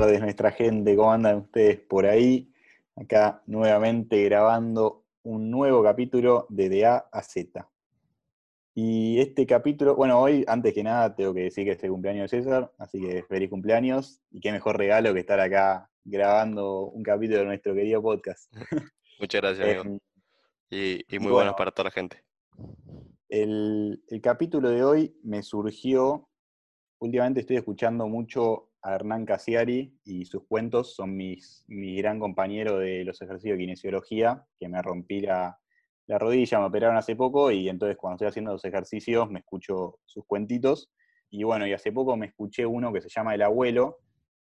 [0.00, 0.96] tardes, nuestra gente.
[0.96, 2.50] ¿Cómo andan ustedes por ahí?
[2.96, 7.68] Acá nuevamente grabando un nuevo capítulo de De A a Z.
[8.74, 12.30] Y este capítulo, bueno, hoy antes que nada tengo que decir que es el cumpleaños
[12.30, 14.22] de César, así que feliz cumpleaños.
[14.30, 18.50] Y qué mejor regalo que estar acá grabando un capítulo de nuestro querido podcast.
[19.20, 19.98] Muchas gracias, amigo.
[20.70, 22.24] Em, y, muy bueno, para toda la gente.
[23.28, 26.30] El, el capítulo de hoy me surgió
[27.00, 32.78] últimamente estoy escuchando mucho a Hernán Casiari y sus cuentos son mis, mi gran compañero
[32.78, 35.58] de los ejercicios de kinesiología, que me rompí la,
[36.08, 40.24] rodilla, me operaron hace poco y entonces cuando estoy haciendo los ejercicios me escucho sus
[40.26, 40.90] cuentitos.
[41.30, 43.98] Y bueno, y hace poco me escuché uno que se llama El Abuelo,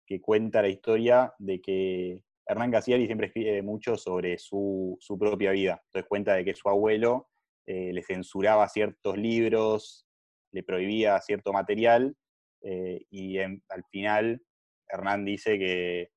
[0.05, 5.81] que cuenta la historia de que Hernán Casiari siempre escribe mucho sobre su, propia vida.
[5.87, 7.27] Entonces cuenta de que su abuelo
[7.65, 10.07] eh, le censuraba ciertos libros,
[10.51, 12.15] le prohibía cierto material
[12.61, 14.41] eh, y al final
[14.87, 16.11] Hernán dice que,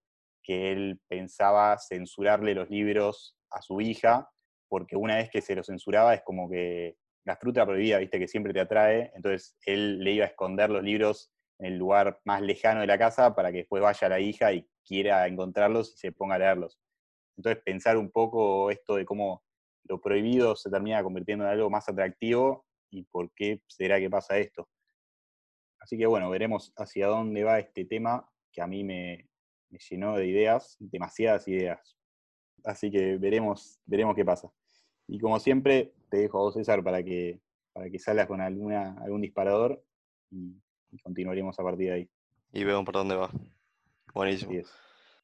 [0.45, 4.29] él pensaba censurarle los libros a su hija,
[4.69, 8.29] porque una vez que se los censuraba es como que la fruta prohibida, viste, que
[8.29, 12.43] siempre te atrae, entonces él le iba a esconder los libros en el lugar más
[12.43, 16.13] lejano de la casa para que después vaya la hija y quiera encontrarlos y se
[16.13, 16.79] ponga a leerlos.
[17.37, 19.43] Entonces pensar un poco esto de cómo
[19.85, 24.39] lo prohibido se termina convirtiendo en algo más atractivo y por qué será que pasa
[24.39, 24.69] esto.
[25.83, 29.29] Así que bueno, veremos hacia dónde va este tema que a mí me,
[29.91, 31.97] llenó de ideas, demasiadas ideas.
[32.65, 34.53] Así que veremos, veremos qué pasa.
[35.09, 37.41] Y como siempre, te dejo a vos, César, para que,
[37.73, 39.83] para que salgas con alguna, algún disparador
[40.31, 40.55] y,
[41.03, 42.11] continuaremos a partir de ahí.
[42.53, 43.31] Y vemos por dónde va.
[44.15, 44.53] Buenísimo.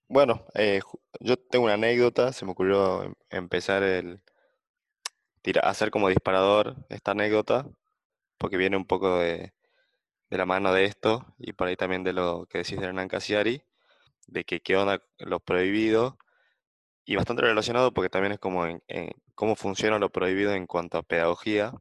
[0.08, 0.80] Bueno, eh,
[1.20, 4.20] yo tengo una anécdota, se me ocurrió em, empezar el
[5.62, 7.66] hacer como disparador esta anécdota,
[8.38, 9.52] porque viene un poco de,
[10.30, 13.08] de la mano de esto y por ahí también de lo que decís de Hernán
[13.08, 13.62] Casiari,
[14.26, 16.18] de que qué onda lo prohibido
[17.04, 18.66] y bastante relacionado porque también es como
[19.34, 21.72] cómo funciona lo prohibido en cuanto a pedagogía.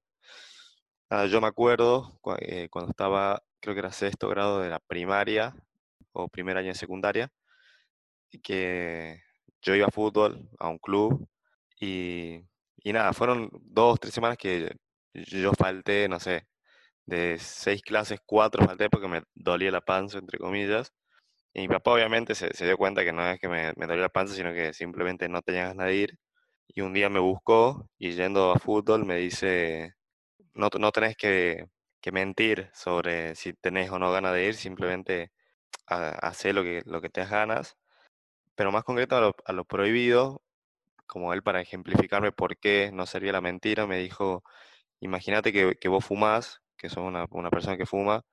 [1.29, 5.55] yo me acuerdo eh, cuando estaba, creo que era sexto grado de la primaria
[6.13, 7.31] o primer año de secundaria,
[8.43, 9.21] que
[9.61, 11.27] yo iba a fútbol, a un club,
[11.79, 12.41] y,
[12.77, 14.75] y nada, fueron dos, tres semanas que
[15.13, 16.47] yo falté, no sé,
[17.07, 20.93] de seis clases, cuatro falté porque me dolía la panza, entre comillas.
[21.53, 24.09] Y mi papá obviamente se, dio cuenta que no es que me, me dolía la
[24.09, 26.19] panza, sino que simplemente no tenía ganas de ir.
[26.67, 29.95] Y un día me buscó y yendo a fútbol me dice,
[30.53, 31.67] no, no tenés que,
[32.01, 35.31] que mentir sobre si tenés o no ganas de ir, simplemente
[35.87, 37.77] hacer lo que, lo que te ganas.
[38.55, 40.41] Pero más concreto a lo, a prohibido,
[41.07, 44.43] como él para ejemplificarme por qué no sería la mentira, me dijo,
[44.99, 48.23] imagínate que, que vos fumás que sos una, una, persona que fuma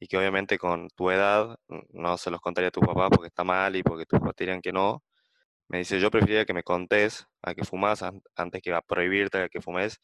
[0.00, 1.56] y que obviamente con tu edad
[1.90, 4.62] no se los contaría a tus papás porque está mal y porque tus papás dirían
[4.62, 5.02] que no.
[5.68, 8.02] Me dice, yo preferiría que me contés a que fumas
[8.36, 10.00] antes que a prohibirte a que fumes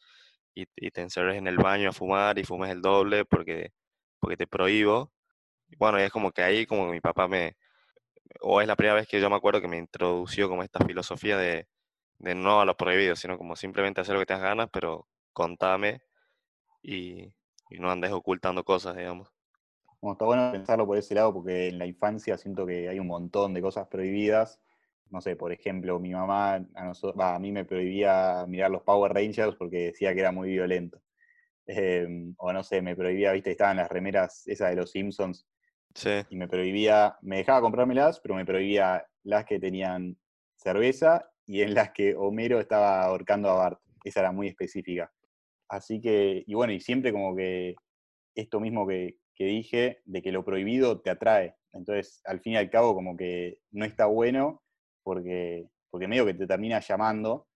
[0.55, 3.71] y, y, te encerres en el baño a fumar y fumes el doble porque,
[4.19, 5.11] porque te prohíbo.
[5.69, 7.55] Y bueno, y es como que ahí como mi papá me,
[8.41, 11.37] o es la primera vez que yo me acuerdo que me introdució como esta filosofía
[11.37, 11.67] de,
[12.19, 15.07] de no a lo prohibido, sino como simplemente hacer lo que te das ganas, pero
[15.33, 16.01] contame
[16.81, 17.33] y,
[17.69, 19.31] y no andes ocultando cosas, digamos.
[20.01, 23.07] Bueno, está bueno pensarlo por ese lado porque en la infancia siento que hay un
[23.07, 24.61] montón de cosas prohibidas.
[25.09, 29.55] No sé, por ejemplo, mi mamá a, a mí me prohibía mirar los Power Rangers
[29.55, 31.01] porque decía que era muy violento.
[31.67, 35.47] Em, o no sé, me prohibía, viste, estaban las remeras esas de los Simpsons.
[35.93, 36.23] Sí.
[36.29, 40.17] Y me prohibía, me dejaba comprármelas, pero me prohibía las que tenían
[40.55, 43.79] cerveza y en las que Homero estaba ahorcando a Bart.
[44.03, 45.11] Esa era muy específica.
[45.69, 47.75] Así que, y bueno, y siempre como que
[48.35, 51.55] esto mismo que, dije, de que lo prohibido te atrae.
[51.73, 54.63] Entonces, al fin y al cabo, como que no está bueno
[55.03, 57.47] porque, porque medio que te termina llamando.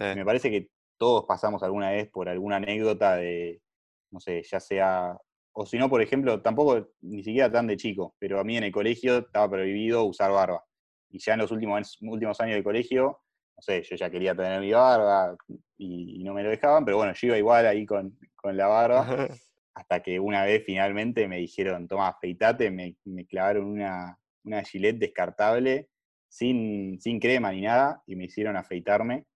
[0.00, 3.62] Me parece que todos pasamos alguna vez por alguna anécdota de,
[4.10, 5.16] no sé, ya sea,
[5.52, 8.64] o si no, por ejemplo, tampoco ni siquiera tan de chico, pero a mí en
[8.64, 10.64] el colegio estaba prohibido usar barba.
[11.10, 13.20] Y ya en los últimos, últimos años de colegio
[13.58, 15.36] no sé, yo ya quería tener mi barba
[15.76, 19.04] y, no me lo dejaban, pero bueno, yo iba igual ahí con, la barba,
[19.74, 22.94] hasta que una vez finalmente me dijeron, toma, afeitate, me,
[23.28, 25.88] clavaron una, una gilet descartable,
[26.28, 29.26] sin, sin crema ni nada, y me hicieron afeitarme.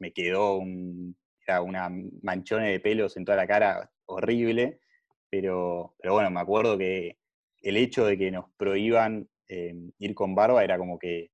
[0.00, 1.16] Me quedó un,
[1.62, 1.90] una
[2.22, 4.80] manchona de pelos en toda la cara horrible,
[5.30, 7.18] pero, pero bueno, me acuerdo que
[7.62, 11.30] el hecho de que nos prohíban eh, ir con barba era como que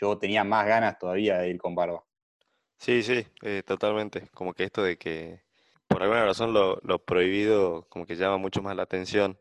[0.00, 2.04] yo tenía más ganas todavía de ir con barba.
[2.78, 4.28] Sí, sí, eh, totalmente.
[4.32, 5.42] Como que esto de que
[5.88, 9.38] por alguna razón lo, prohibido como que llama mucho más la atención.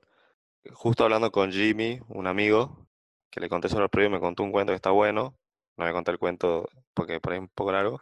[0.71, 2.88] Justo hablando con Jimmy, un amigo,
[3.30, 5.38] que le conté sobre el proyecto, me contó un cuento que está bueno,
[5.77, 8.01] no le conté el cuento porque por ahí es un poco largo,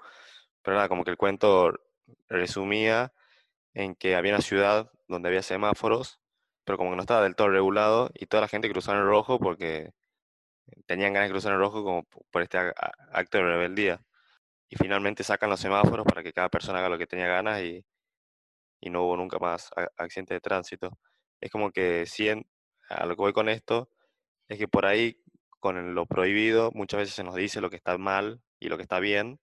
[0.62, 1.74] pero nada, como que el cuento
[2.30, 3.14] resumía
[3.74, 6.20] en que había una ciudad donde había semáforos,
[6.64, 9.40] pero como que no estaba del todo regulado y toda la gente cruzaba en rojo
[9.40, 9.92] porque
[10.86, 14.02] tenían ganas de cruzar en el rojo como por este acto de rebeldía.
[14.70, 17.86] Y finalmente sacan los semáforos para que cada persona haga lo que tenía ganas y,
[18.82, 20.98] y no hubo nunca más accidentes de tránsito.
[21.42, 23.90] Es como que si a lo que voy con esto
[24.48, 25.18] es que por ahí
[25.60, 28.84] con lo prohibido muchas veces se nos dice lo que está mal y lo que
[28.84, 29.40] está bien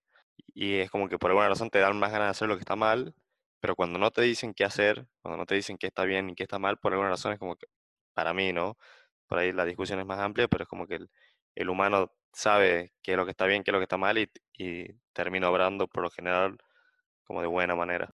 [0.54, 2.60] y es como que por alguna razón te dan más ganas de hacer lo que
[2.60, 3.14] está mal,
[3.60, 6.34] pero cuando no te dicen qué hacer, cuando no te dicen qué está bien y
[6.34, 7.66] qué está mal, por alguna razón es como que,
[8.14, 8.76] para mí, ¿no?
[9.32, 10.98] Por ahí la discusión es más amplia, pero es como que
[11.54, 14.18] el, humano sabe qué es lo que está bien, qué es lo que está mal
[14.18, 16.58] y, y termina obrando por lo general
[17.24, 18.10] como de buena manera.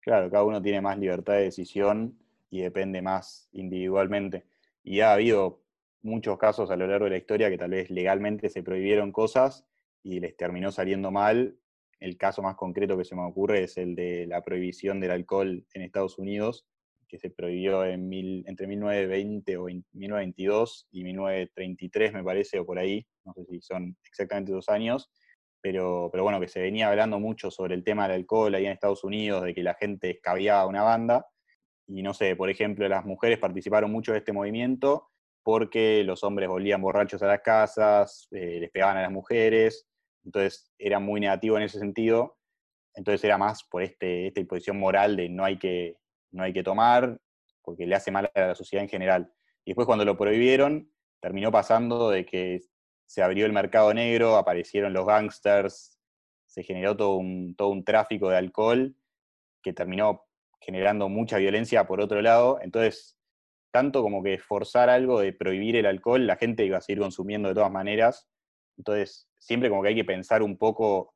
[0.00, 2.18] Claro, cada uno tiene más libertad de decisión
[2.48, 4.46] y depende más individualmente.
[4.82, 5.62] Y ha habido
[6.00, 9.66] muchos casos a lo largo de la historia que tal vez legalmente se prohibieron cosas
[10.02, 11.58] y les terminó saliendo mal.
[12.00, 15.66] El caso más concreto que se me ocurre es el de la prohibición del alcohol
[15.74, 16.66] en Estados Unidos,
[17.16, 23.32] que se prohibió entre 1920 o 1922 y 1933, me parece, o por ahí, no
[23.34, 25.10] sé si son exactamente dos años,
[25.60, 28.72] pero, pero bueno, que se venía hablando mucho sobre el tema del alcohol ahí en
[28.72, 31.26] Estados Unidos, de que la gente escabiaba una banda,
[31.88, 35.08] y no sé, por ejemplo, las mujeres participaron mucho de este movimiento
[35.42, 39.86] porque los hombres volvían borrachos a las casas, eh, les pegaban a las mujeres,
[40.24, 42.36] entonces era muy negativo en ese sentido,
[42.94, 45.98] entonces era más por este, esta imposición moral de no hay, que,
[46.32, 47.18] no hay que tomar,
[47.62, 49.32] porque le hace mal a la sociedad en general.
[49.64, 50.90] Y después cuando lo prohibieron,
[51.20, 52.60] terminó pasando de que
[53.06, 55.98] se abrió el mercado negro, aparecieron los gangsters,
[56.46, 58.96] se generó todo un, todo un tráfico de alcohol
[59.62, 60.24] que terminó
[60.60, 62.58] generando mucha violencia por otro lado.
[62.62, 63.18] Entonces,
[63.72, 67.48] tanto como que forzar algo de prohibir el alcohol, la gente iba a seguir consumiendo
[67.48, 68.28] de todas maneras.
[68.78, 71.14] Entonces, siempre como que hay que pensar un poco,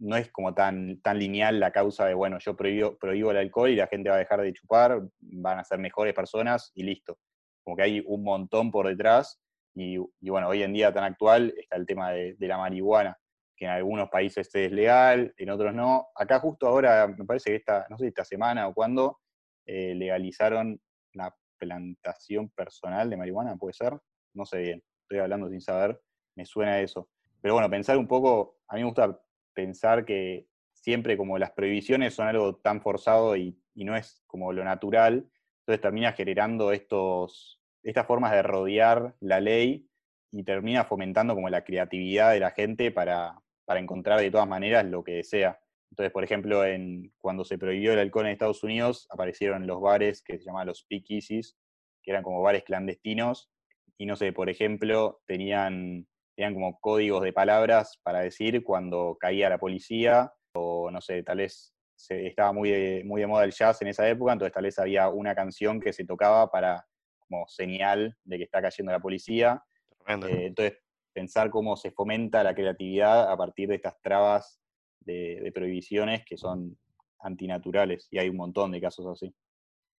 [0.00, 3.70] no es como tan, tan lineal la causa de, bueno, yo prohíbo, prohíbo el alcohol
[3.70, 7.18] y la gente va a dejar de chupar, van a ser mejores personas y listo.
[7.62, 9.40] Como que hay un montón por detrás
[9.74, 13.16] y, bueno, hoy en día tan actual está el tema de, la marihuana,
[13.56, 16.08] que en algunos países es legal, en otros no.
[16.14, 19.20] Acá justo ahora, me parece que esta, no sé esta semana o cuándo,
[19.66, 20.80] eh, legalizaron
[21.12, 23.98] la plantación personal de marihuana, puede ser,
[24.34, 26.00] no sé bien, estoy hablando sin saber,
[26.36, 27.08] me suena eso.
[27.42, 29.20] Pero bueno, pensar un poco, a mí me gusta
[29.54, 34.62] pensar que siempre como las prohibiciones son algo tan forzado y, no es como lo
[34.62, 35.30] natural,
[35.60, 39.88] entonces termina generando estos, estas formas de rodear la ley
[40.32, 45.04] y termina fomentando como la creatividad de la gente para, encontrar de todas maneras lo
[45.04, 45.60] que desea.
[45.90, 50.22] Entonces, por ejemplo, en, cuando se prohibió el alcohol en Estados Unidos, aparecieron los bares
[50.22, 51.56] que se llamaban los speakeasies,
[52.02, 53.50] que eran como bares clandestinos,
[53.96, 56.08] y no sé, por ejemplo, tenían,
[56.40, 61.36] tenían como códigos de palabras para decir cuando caía la policía, o no sé, tal
[61.36, 64.64] vez se, estaba muy de, muy de moda el jazz en esa época, entonces tal
[64.64, 66.86] vez había una canción que se tocaba para
[67.18, 69.62] como señal de que está cayendo la policía.
[70.08, 70.78] Eh, entonces,
[71.12, 74.62] pensar cómo se fomenta la creatividad a partir de estas trabas
[75.00, 76.74] de, prohibiciones que son
[77.18, 79.30] antinaturales, y hay un montón de casos así.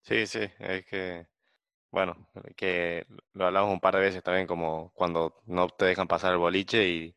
[0.02, 1.24] Sí, sí, es que,
[1.92, 2.16] bueno,
[2.56, 6.38] que lo hablamos un par de veces también, como cuando no te dejan pasar el
[6.38, 7.14] boliche y,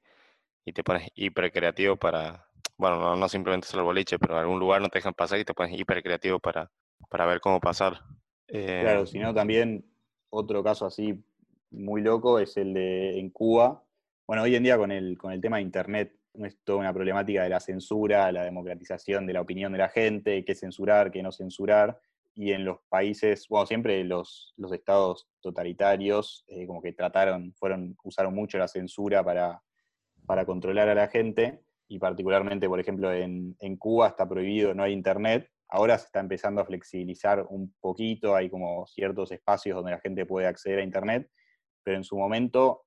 [0.74, 4.82] te pones hiper creativo para, bueno, no, simplemente solo el boliche, pero en algún lugar
[4.82, 6.70] no te dejan pasar y te pones hiper creativo para,
[7.10, 8.01] para ver cómo pasar.
[8.48, 9.86] claro, eh, sino también
[10.29, 11.24] otro caso así
[11.72, 13.84] muy loco es el de en Cuba.
[14.27, 17.44] Bueno, hoy en día con el, con el tema de Internet es toda una problemática
[17.44, 21.32] de la censura, la democratización de la opinión de la gente, qué censurar, qué no
[21.32, 22.00] censurar.
[22.36, 27.98] Y en los países, bueno, siempre los, los estados totalitarios eh, como que trataron, fueron,
[28.04, 29.62] usaron mucho la censura para,
[30.25, 31.62] para controlar a la gente.
[31.88, 36.20] Y particularmente, por ejemplo, en, en Cuba está prohibido, no hay internet, Ahora se está
[36.20, 40.84] empezando a flexibilizar un poquito, hay como ciertos espacios donde la gente puede acceder a
[40.84, 41.30] Internet,
[41.84, 42.86] pero en su momento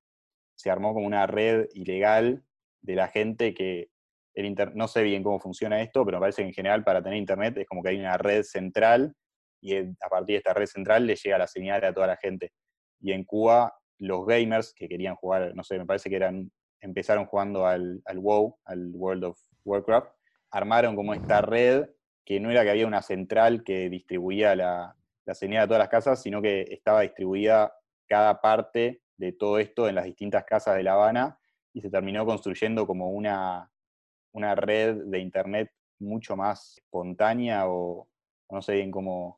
[0.54, 2.44] se armó como una red ilegal
[2.82, 3.90] de la gente que
[4.34, 7.02] el inter no sé bien cómo funciona esto, pero me parece que en general para
[7.02, 9.14] tener Internet es como que hay una red central
[9.60, 12.52] y a partir de esta red central le llega la señal a toda la gente.
[13.00, 16.50] Y en Cuba los gamers que querían jugar, no sé, me parece que eran,
[16.80, 20.12] empezaron jugando al, al WoW, al World of Warcraft,
[20.50, 21.88] armaron como esta red
[22.24, 24.94] que no era que había una central que distribuía la,
[25.32, 27.72] señal a todas las casas, sino que estaba distribuida
[28.06, 31.38] cada parte de todo esto en las distintas casas de La Habana
[31.72, 33.70] y se terminó construyendo como una,
[34.32, 38.08] una red de internet mucho más espontánea o
[38.50, 39.37] no sé bien cómo,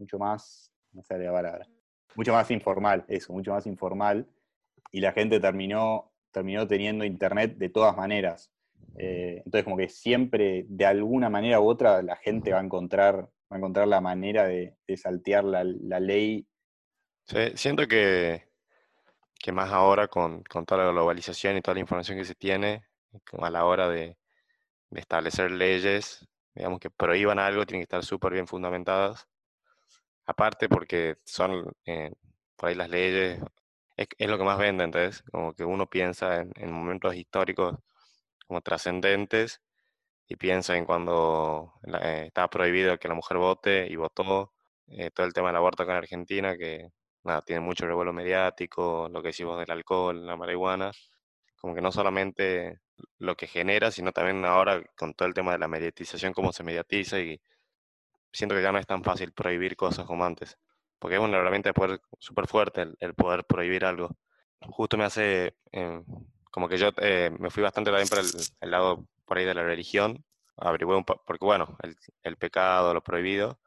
[0.00, 1.68] mucho más, no sé la palabra,
[2.16, 4.26] mucho más informal, eso, mucho más informal,
[4.90, 8.50] y la gente terminó, terminó teniendo internet de todas maneras.
[8.96, 13.16] Eh, entonces, como que siempre, de alguna manera u otra, la gente va a encontrar,
[13.16, 15.64] va a encontrar la manera de, saltear la,
[16.00, 16.46] ley.
[17.54, 18.50] Siento que,
[19.38, 22.84] que más ahora con, toda la globalización y toda la información que se tiene,
[23.38, 24.16] a la hora de,
[24.90, 29.28] establecer leyes, digamos que prohíban algo, tienen que estar súper bien fundamentadas.
[30.30, 32.12] Aparte porque son, eh,
[32.56, 33.40] por ahí las leyes,
[33.96, 37.76] es, lo que más vende, entonces, como que uno piensa en momentos históricos
[38.46, 39.60] como trascendentes
[40.28, 44.52] y piensa en cuando eh, estaba prohibido que la mujer vote y votó,
[44.88, 46.90] eh, todo el tema del aborto acá en Argentina, que
[47.24, 50.92] nada, tiene mucho revuelo mediático, lo que decimos del alcohol, la marihuana,
[51.60, 52.80] como que no solamente
[53.18, 56.64] lo que genera, sino también ahora con todo el tema de la mediatización, cómo se
[56.64, 57.40] mediatiza y
[58.32, 60.58] siento que ya no es tan fácil prohibir cosas como antes,
[60.98, 61.72] porque es una herramienta
[62.18, 64.10] súper fuerte el, poder prohibir algo.
[64.60, 66.04] Justo me hace em,
[66.50, 69.62] como que yo eh, me fui bastante también para el, lado por ahí de la
[69.62, 70.24] religión,
[70.56, 71.76] averigué un porque bueno,
[72.22, 73.60] el, pecado, lo prohibido,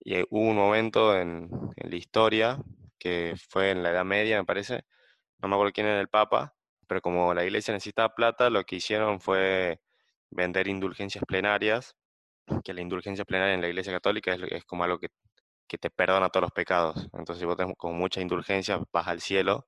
[0.00, 2.58] y hubo un momento en, la historia,
[2.98, 4.84] que fue en la Edad Media, me parece,
[5.40, 6.54] no me acuerdo quién era el Papa,
[6.86, 9.80] pero como la iglesia necesitaba plata, lo que hicieron fue
[10.30, 11.96] vender indulgencias plenarias,
[12.64, 15.08] que la indulgencia plenaria en la iglesia católica es, es como algo que,
[15.68, 17.08] que, te perdona todos los pecados.
[17.12, 19.66] Entonces, si vos tenés con mucha indulgencia, vas al cielo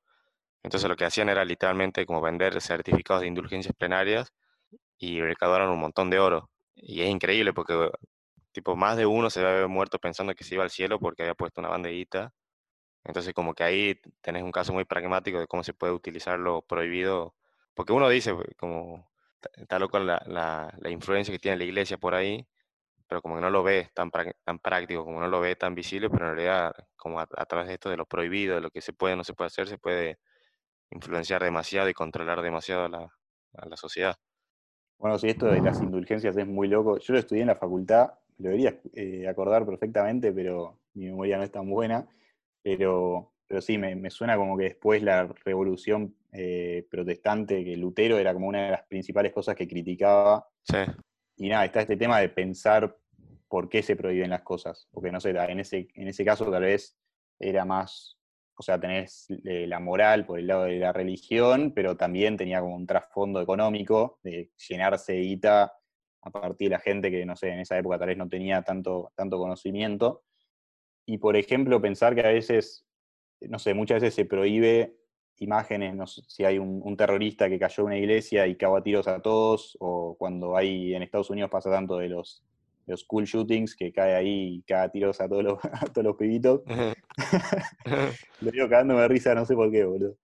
[0.64, 4.32] entonces lo que hacían era literalmente como vender certificados de indulgencias plenarias
[4.98, 6.50] y recaudaron un montón de oro.
[6.74, 7.90] Y es increíble porque
[8.52, 11.34] tipo más de uno se había muerto pensando que se iba al cielo porque había
[11.34, 12.32] puesto una banderita.
[13.04, 16.62] Entonces como que ahí tenés un caso muy pragmático de cómo se puede utilizar lo
[16.62, 17.34] prohibido.
[17.74, 19.10] Porque uno dice como
[19.56, 22.46] está loco la, la, influencia que tiene la iglesia por ahí,
[23.06, 26.10] pero como que no lo ve tan, tan práctico, como no lo ve tan visible,
[26.10, 28.80] pero en realidad como a, a través de esto de lo prohibido, de lo que
[28.80, 30.18] se puede o no se puede hacer, se puede
[30.94, 32.88] influenciar demasiado y controlar demasiado a
[33.68, 34.16] la, sociedad.
[34.98, 38.12] Bueno, si esto de las indulgencias es muy loco, yo lo estudié en la facultad,
[38.38, 42.06] lo debería eh, acordar perfectamente, pero mi memoria no es tan buena,
[42.62, 48.32] pero, pero sí, me, suena como que después la revolución eh, protestante, que Lutero era
[48.32, 50.48] como una de las principales cosas que criticaba.
[50.62, 50.78] Sí.
[51.36, 52.96] Y nada, está este tema de pensar
[53.48, 56.62] por qué se prohíben las cosas, porque no sé, en ese, en ese caso tal
[56.62, 56.96] vez
[57.38, 58.18] era más
[58.56, 62.60] o sea, tenés eh, la moral por el lado de la religión, pero también tenía
[62.60, 65.72] como un trasfondo económico de llenarse de guita
[66.22, 68.62] a partir de la gente que, no sé, en esa época tal vez no tenía
[68.62, 70.24] tanto, tanto conocimiento.
[71.04, 72.86] Y, por ejemplo, pensar que a veces,
[73.40, 74.96] no sé, muchas veces se prohíbe
[75.38, 78.82] imágenes, no sé, si hay un, terrorista que cayó en una iglesia y cagó a
[78.82, 82.44] tiros a todos, o cuando hay en Estados Unidos pasa tanto de los
[82.86, 85.58] los school shootings, que cae ahí y caga tiros a todos los,
[85.92, 86.62] todos los pibitos.
[88.40, 90.16] Lo digo cagándome de risa, no sé por qué, boludo.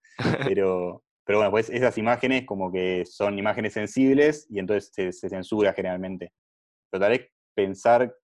[0.44, 5.72] Pero, pero bueno, pues esas imágenes como que son imágenes sensibles y entonces se, censura
[5.72, 6.32] generalmente.
[6.90, 8.14] Pero tal vez pensar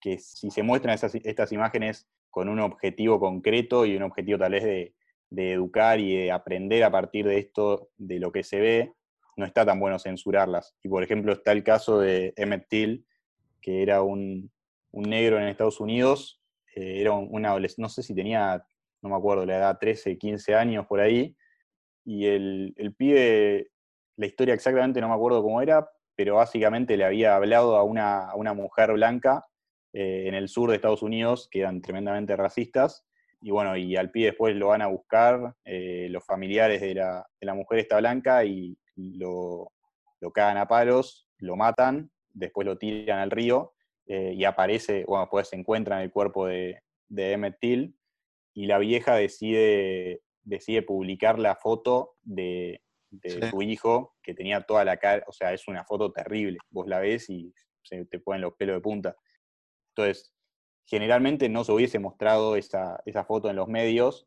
[0.00, 4.64] que si se muestran estas imágenes con un objetivo concreto y un objetivo tal vez
[4.64, 4.94] de,
[5.30, 8.92] de educar y de aprender a partir de esto, de lo que se ve,
[9.36, 10.74] no está tan bueno censurarlas.
[10.82, 13.06] Y por ejemplo está el caso de Emmett Till,
[13.60, 14.50] que era un,
[14.92, 16.40] negro en Estados Unidos,
[16.74, 18.64] eh, era un, adolescente, no sé si tenía,
[19.02, 21.36] no me acuerdo, la edad 13, 15 años por ahí,
[22.04, 23.70] y el, el pibe,
[24.16, 28.52] la historia exactamente no me acuerdo cómo era, pero básicamente le había hablado a una,
[28.52, 29.46] mujer blanca
[29.92, 33.06] eh, en el sur de Estados Unidos, que eran tremendamente racistas,
[33.40, 37.26] y bueno, y al pibe después lo van a buscar eh, los familiares de la,
[37.40, 39.72] de la, mujer esta blanca y lo,
[40.20, 43.74] lo cagan a palos, lo matan, después lo tiran al río
[44.06, 47.96] eh, y aparece, bueno, pues se encuentra en el cuerpo de, de Emmett Till
[48.54, 52.82] y la vieja decide, decide publicar la foto de,
[53.50, 56.98] su hijo que tenía toda la cara, o sea, es una foto terrible, vos la
[56.98, 59.16] ves y se te ponen los pelos de punta.
[59.94, 60.34] Entonces,
[60.88, 64.26] generalmente no se hubiese mostrado esa, foto en los medios,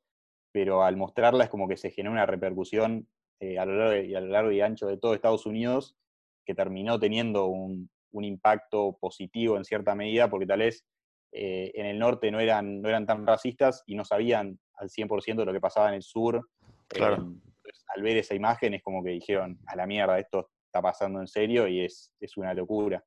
[0.52, 3.08] pero al mostrarla es como que se genera una repercusión
[3.40, 5.98] eh, a, lo largo y a lo largo y ancho de todo Estados Unidos
[6.46, 10.86] que terminó teniendo un, un impacto positivo en cierta medida, porque tal vez
[11.32, 15.38] eh, en el norte no eran, no eran tan racistas y no sabían al 100%
[15.38, 16.48] de lo que pasaba en el sur.
[16.88, 17.34] Claro.
[17.64, 21.20] Eh, al ver esa imagen es como que dijeron, a la mierda, esto está pasando
[21.20, 23.04] en serio y es, es una locura.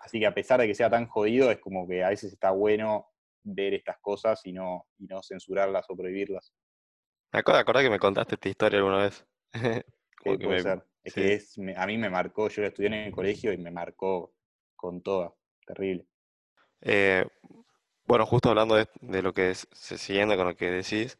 [0.00, 2.50] Así que a pesar de que sea tan jodido, es como que a veces está
[2.50, 3.08] bueno
[3.42, 6.52] ver estas cosas y no, y no censurarlas o prohibirlas.
[7.32, 9.26] Me acuerdo que me contaste esta historia alguna vez.
[10.24, 10.84] puede ser.
[11.04, 14.34] Es que es, a mí me marcó, yo estudié en el colegio y me marcó
[14.76, 15.32] con toda,
[15.66, 16.06] terrible.
[16.80, 17.26] Eh,
[18.04, 21.18] bueno, justo hablando de, lo que es, siguiendo con lo que decís,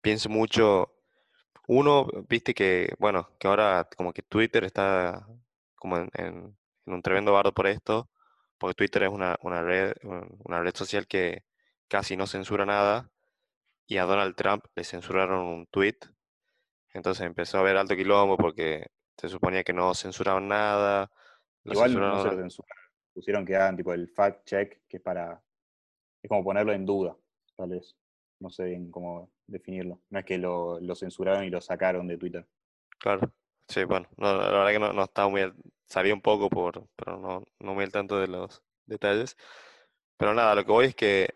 [0.00, 0.94] pienso mucho
[1.66, 5.26] Uno, viste que, bueno, que ahora como que Twitter está
[5.74, 6.56] como en,
[6.94, 8.08] un tremendo bardo por esto,
[8.58, 11.44] porque Twitter es una, una, red, una red social que
[11.88, 13.10] casi no censura nada,
[13.86, 15.98] y a Donald Trump le censuraron un tweet,
[16.92, 21.10] entonces empezó a haber alto quilombo porque se suponía que no censuraban nada.
[21.64, 25.42] Igual no se lo censuraron, pusieron que hagan tipo el fact check, que es para,
[26.22, 27.16] es como ponerlo en duda,
[27.56, 27.96] tal vez,
[28.40, 32.18] no sé bien cómo definirlo, no es que lo, lo censuraron y lo sacaron de
[32.18, 32.46] Twitter.
[32.98, 33.32] Claro,
[33.68, 35.52] sí, bueno, la verdad que no, no estaba muy,
[35.86, 39.36] sabía un poco, por, pero no, no muy al tanto de los detalles.
[40.18, 41.34] Pero nada, lo que voy es que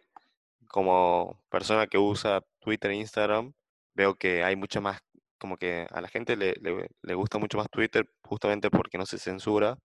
[0.68, 3.52] como persona que usa Twitter e Instagram,
[3.94, 5.00] veo que hay mucha más,
[5.38, 6.54] como que a la gente le,
[7.02, 9.78] le, gusta mucho más Twitter justamente porque no se censura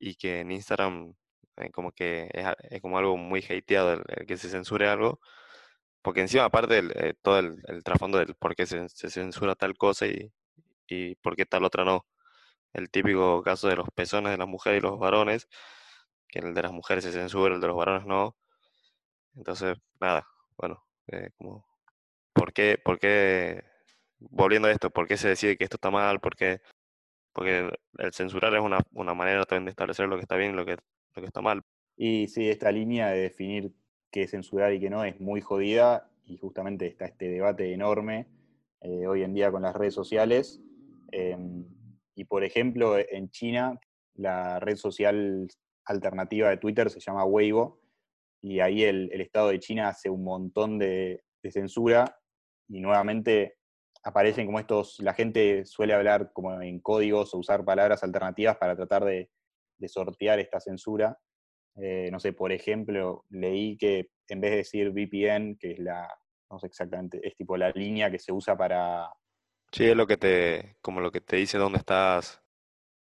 [0.00, 1.14] y que en Instagram
[1.58, 5.20] eh, como que es, es, como algo muy hateado el, que se censure algo,
[6.02, 9.54] porque encima aparte del, eh, todo el, el, trasfondo del por qué se, se, censura
[9.56, 10.32] tal cosa y,
[10.90, 12.06] y por qué tal otra no.
[12.72, 15.48] El típico caso de los pezones de las mujeres y los varones,
[16.28, 18.36] que el de las mujeres se censura, el de los varones no
[19.36, 21.64] entonces, nada, bueno, eh, como,
[22.32, 23.62] ¿por qué, por qué,
[24.18, 26.20] volviendo a esto, por qué se decide que esto está mal?
[26.20, 26.60] ¿Por qué?
[27.32, 30.56] Porque el censurar es una, una manera también de establecer lo que está bien y
[30.56, 31.62] lo que, lo que está mal.
[31.96, 33.72] Y sí, esta línea de definir
[34.10, 38.26] qué es censurar y qué no es muy jodida y justamente está este debate enorme
[38.80, 40.60] eh, hoy en día con las redes sociales.
[41.12, 41.66] Em,
[42.14, 43.78] y por ejemplo, en China,
[44.14, 45.48] la red social
[45.84, 47.80] alternativa de Twitter se llama Weibo
[48.42, 52.18] y ahí el, Estado de China hace un montón de, censura
[52.68, 53.56] y nuevamente
[54.02, 58.76] aparecen como estos, la gente suele hablar como en códigos o usar palabras alternativas para
[58.76, 59.30] tratar de,
[59.86, 61.18] sortear esta censura.
[61.76, 66.06] Eh, no sé, por ejemplo, leí que en vez de decir VPN, que es la,
[66.50, 69.08] no sé exactamente, es tipo la línea que se usa para...
[69.72, 72.42] Sí, es lo que te, como lo que te dice dónde estás.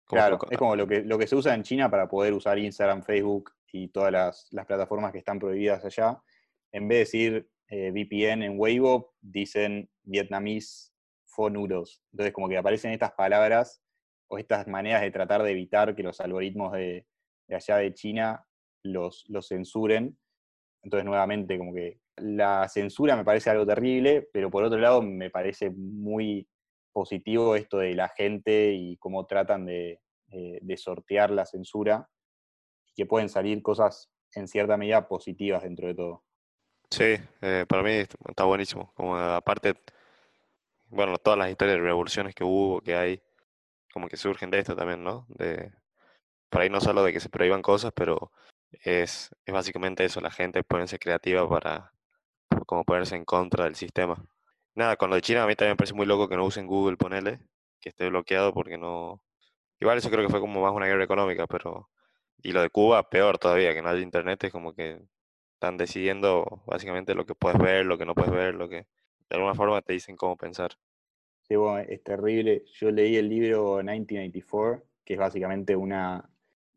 [0.05, 3.01] Claro, es como lo que, lo que se usa en China para poder usar Instagram,
[3.03, 6.21] Facebook, y todas las, plataformas que están prohibidas allá,
[6.71, 10.91] en vez de decir eh, VPN en Weibo, dicen Vietnamese
[11.25, 13.81] phone Entonces, como que aparecen estas palabras
[14.27, 17.07] o estas maneras de tratar de evitar que los algoritmos de,
[17.49, 18.45] allá de China
[18.83, 20.17] los, los censuren.
[20.83, 25.29] Entonces, nuevamente, como que la censura me parece algo terrible, pero por otro lado me
[25.29, 26.47] parece muy
[26.91, 32.07] positivo esto de la gente y cómo tratan de, de sortear la censura
[32.95, 36.23] que pueden salir cosas en cierta medida positivas dentro de todo.
[36.89, 37.91] Sí, eh, para mí
[38.27, 38.93] está buenísimo.
[38.93, 39.75] Como aparte,
[40.89, 43.21] bueno, todas las historias de revoluciones que hubo, que hay,
[43.91, 45.25] como que surgen de esto también, ¿no?
[45.29, 45.71] De,
[46.49, 48.31] por ahí no solo de que se prohíban cosas, pero
[48.71, 51.92] es, es básicamente eso, la gente ponerse creativa para
[52.65, 54.23] como ponerse en contra del sistema.
[54.75, 56.67] Nada, con lo de China a mí también me parece muy loco que no usen
[56.67, 57.39] Google, ponele,
[57.79, 59.23] que esté bloqueado porque no...
[59.79, 61.89] Igual eso creo que fue como más una guerra económica, pero
[62.43, 65.01] y lo de Cuba, peor todavía, que no haya internet, es como que
[65.53, 68.85] están decidiendo básicamente lo que puedes ver, lo que no puedes ver, lo que
[69.29, 70.71] de alguna forma te dicen cómo pensar.
[71.47, 72.65] Sí, bueno, es terrible.
[72.73, 76.29] Yo leí el libro 1984, que es básicamente una,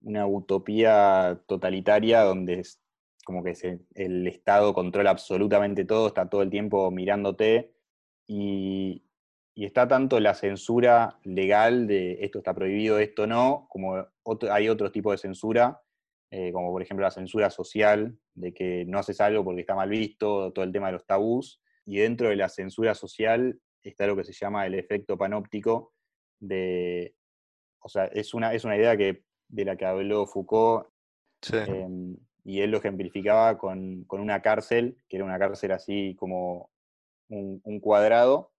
[0.03, 2.65] una utopía totalitaria donde
[3.27, 7.73] como que se, el Estado controla absolutamente todo, está todo el tiempo mirándote
[8.25, 9.03] y,
[9.53, 14.07] y está tanto la censura legal de esto está prohibido, esto no, como
[14.49, 15.83] hay otros tipos de censura,
[16.31, 19.89] eh, como por ejemplo la censura social, de que no haces algo porque está mal
[19.89, 24.15] visto, todo el tema de los tabús, y dentro de la censura social está lo
[24.15, 25.95] que se llama el efecto panóptico,
[26.39, 27.17] de,
[27.81, 30.87] o sea, es una, es una idea que, de la que habló Foucault,
[31.51, 36.71] em, y él lo ejemplificaba con, una cárcel, que era una cárcel así como
[37.29, 38.53] un cuadrado,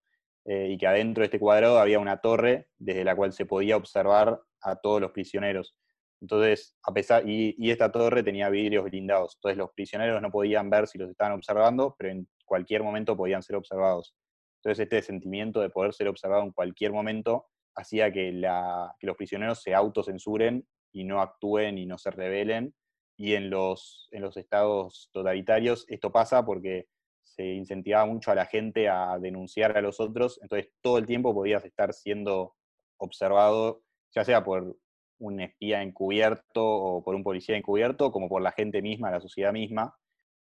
[0.47, 3.76] eh, y que adentro de este cuadrado había una torre desde la cual se podía
[3.76, 5.76] observar a todos los prisioneros.
[6.21, 10.88] Entonces, a pesar, y, esta torre tenía vidrios blindados, entonces los prisioneros no podían ver
[10.88, 14.15] si los estaban observando, pero en cualquier momento podían ser observados.
[14.63, 19.17] Entonces, este sentimiento de poder ser observado en cualquier momento hacía que, la, que los
[19.17, 22.73] prisioneros se autocensuren y no actúen y no se rebelen.
[23.17, 26.88] Y en los, en los estados totalitarios esto pasa porque
[27.23, 31.34] se incentivaba mucho a la gente a denunciar a los otros, entonces todo el tiempo
[31.34, 32.56] podías estar siendo
[32.97, 33.84] observado,
[34.15, 34.77] ya sea por
[35.19, 39.51] un espía encubierto o por un policía encubierto, como por la gente misma, la sociedad
[39.51, 39.97] misma,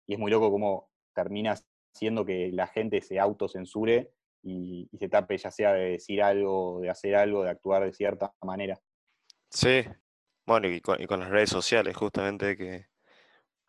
[0.05, 1.55] y es muy loco cómo termina
[1.93, 4.11] siendo que la gente se autocensure
[4.43, 7.93] y, y se tape ya sea de decir algo, de hacer algo, de actuar de
[7.93, 8.79] cierta manera.
[9.49, 9.83] Sí,
[10.45, 12.87] bueno, y con, y con las redes sociales, justamente que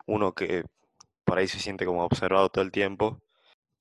[0.07, 0.63] uno que
[1.25, 3.21] por ahí se siente como observado todo el tiempo,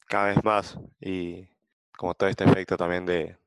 [0.08, 0.78] cada vez más.
[1.00, 1.48] Y
[1.96, 3.38] como todo este efecto también de,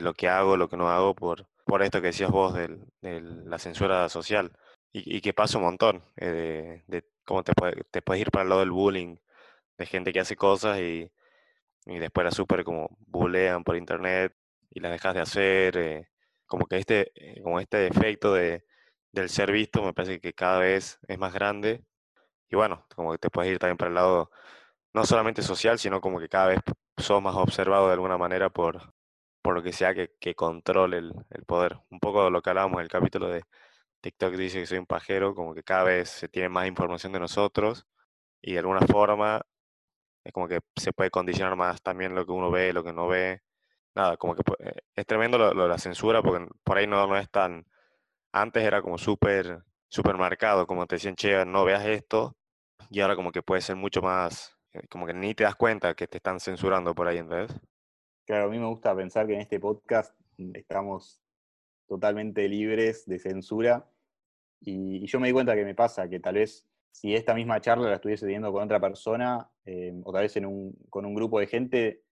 [0.00, 3.58] lo que hago, lo que no hago, por, por esto que decías vos de la
[3.58, 4.52] censura social.
[4.92, 7.52] Y, que pasa un montón, eh, de, cómo te,
[7.90, 9.16] te puedes ir para el lado del bullying,
[9.78, 11.10] de gente que hace cosas y,
[11.86, 14.34] y después la súper como bullean por internet
[14.70, 15.76] y las dejas de hacer.
[15.78, 16.08] Eh,
[16.46, 18.64] como que este, eh, como este efecto de,
[19.14, 21.84] del ser visto me parece que cada vez es más grande.
[22.50, 24.30] Y bueno, como que te puedes ir también para el lado
[24.94, 26.60] no solamente social, sino como que cada vez
[26.98, 28.94] sos más observado de alguna manera por,
[29.42, 31.78] por lo que sea que, que controle el, el, poder.
[31.90, 33.44] Un poco lo que hablábamos en el capítulo de
[34.02, 37.20] TikTok dice que soy un pajero, como que cada vez se tiene más información de
[37.20, 37.86] nosotros
[38.42, 39.42] y de alguna forma
[40.24, 43.08] es como que se puede condicionar más también lo que uno ve, lo que no
[43.08, 43.42] ve.
[43.94, 47.16] Nada, como que eh, es tremendo lo, de la censura porque por ahí no, no
[47.16, 47.66] es tan...
[48.36, 49.62] Antes era como súper
[50.18, 52.34] marcado, como te decían, che, no veas esto,
[52.90, 55.94] y ahora como que puede ser mucho más eh, como que ni te das cuenta
[55.94, 57.56] que te están censurando por ahí, ¿entendés?
[58.26, 60.18] Claro, a mí me gusta pensar que en este podcast
[60.54, 61.22] estamos
[61.86, 63.88] totalmente libres de censura
[64.60, 67.88] y, yo me di cuenta que me pasa, que tal vez si esta misma charla
[67.88, 71.38] la estuviese teniendo con otra persona eh, o tal vez en un, con un grupo
[71.38, 72.02] de gente,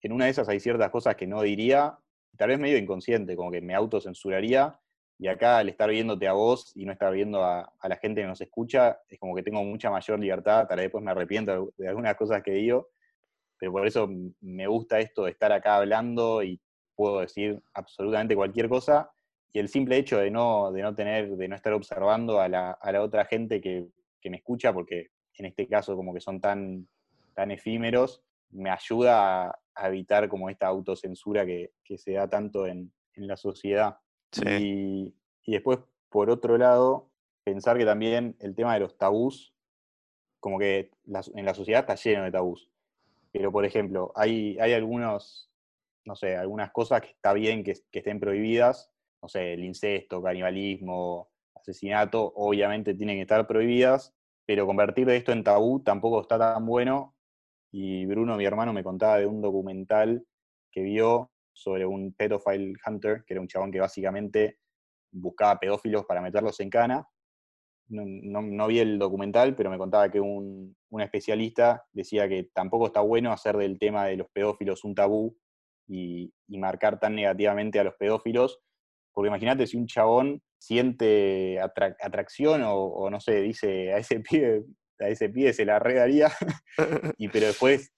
[0.00, 1.98] en una de esas hay ciertas cosas que no diría,
[2.36, 4.78] tal vez medio inconsciente, como que me autocensuraría
[5.18, 8.26] y acá al estar viéndote a vos y no estar viendo a, la gente que
[8.26, 11.88] nos escucha, es como que tengo mucha mayor libertad, tal vez después me arrepiento de
[11.88, 12.90] algunas cosas que digo,
[13.58, 14.08] pero por eso
[14.40, 16.60] me gusta esto de estar acá hablando y
[16.94, 19.10] puedo decir absolutamente cualquier cosa.
[19.52, 22.72] Y el simple hecho de no, de no tener, de no estar observando a la,
[22.72, 23.86] a la otra gente que,
[24.20, 26.86] que, me escucha, porque en este caso como que son tan,
[27.34, 32.92] tan efímeros, me ayuda a, evitar como esta autocensura que, que se da tanto en,
[33.14, 33.98] en la sociedad.
[34.32, 35.14] Y,
[35.46, 35.78] después,
[36.10, 37.10] por otro lado,
[37.44, 39.54] pensar que también el tema de los tabús,
[40.40, 42.70] como que en la sociedad está lleno de tabús.
[43.32, 45.50] Pero, por ejemplo, hay, hay algunos,
[46.04, 51.28] no sé, algunas cosas que está bien que, estén prohibidas, no sé, el incesto, canibalismo,
[51.54, 54.14] asesinato, obviamente tienen que estar prohibidas,
[54.46, 57.14] pero convertir esto en tabú tampoco está tan bueno.
[57.70, 60.24] Y Bruno, mi hermano, me contaba de un documental
[60.70, 64.58] que vio sobre un pedophile hunter, que era un chabón que básicamente
[65.10, 67.08] buscaba pedófilos para meterlos en cana.
[67.88, 73.32] No, vi el documental, pero me contaba que un, especialista decía que tampoco está bueno
[73.32, 75.36] hacer del tema de los pedófilos un tabú
[75.88, 78.60] y, marcar tan negativamente a los pedófilos,
[79.12, 84.64] porque imagínate si un chabón siente atracción o, no sé, dice a ese pibe,
[84.98, 86.30] a ese pibe se la regaría,
[87.18, 87.94] y pero después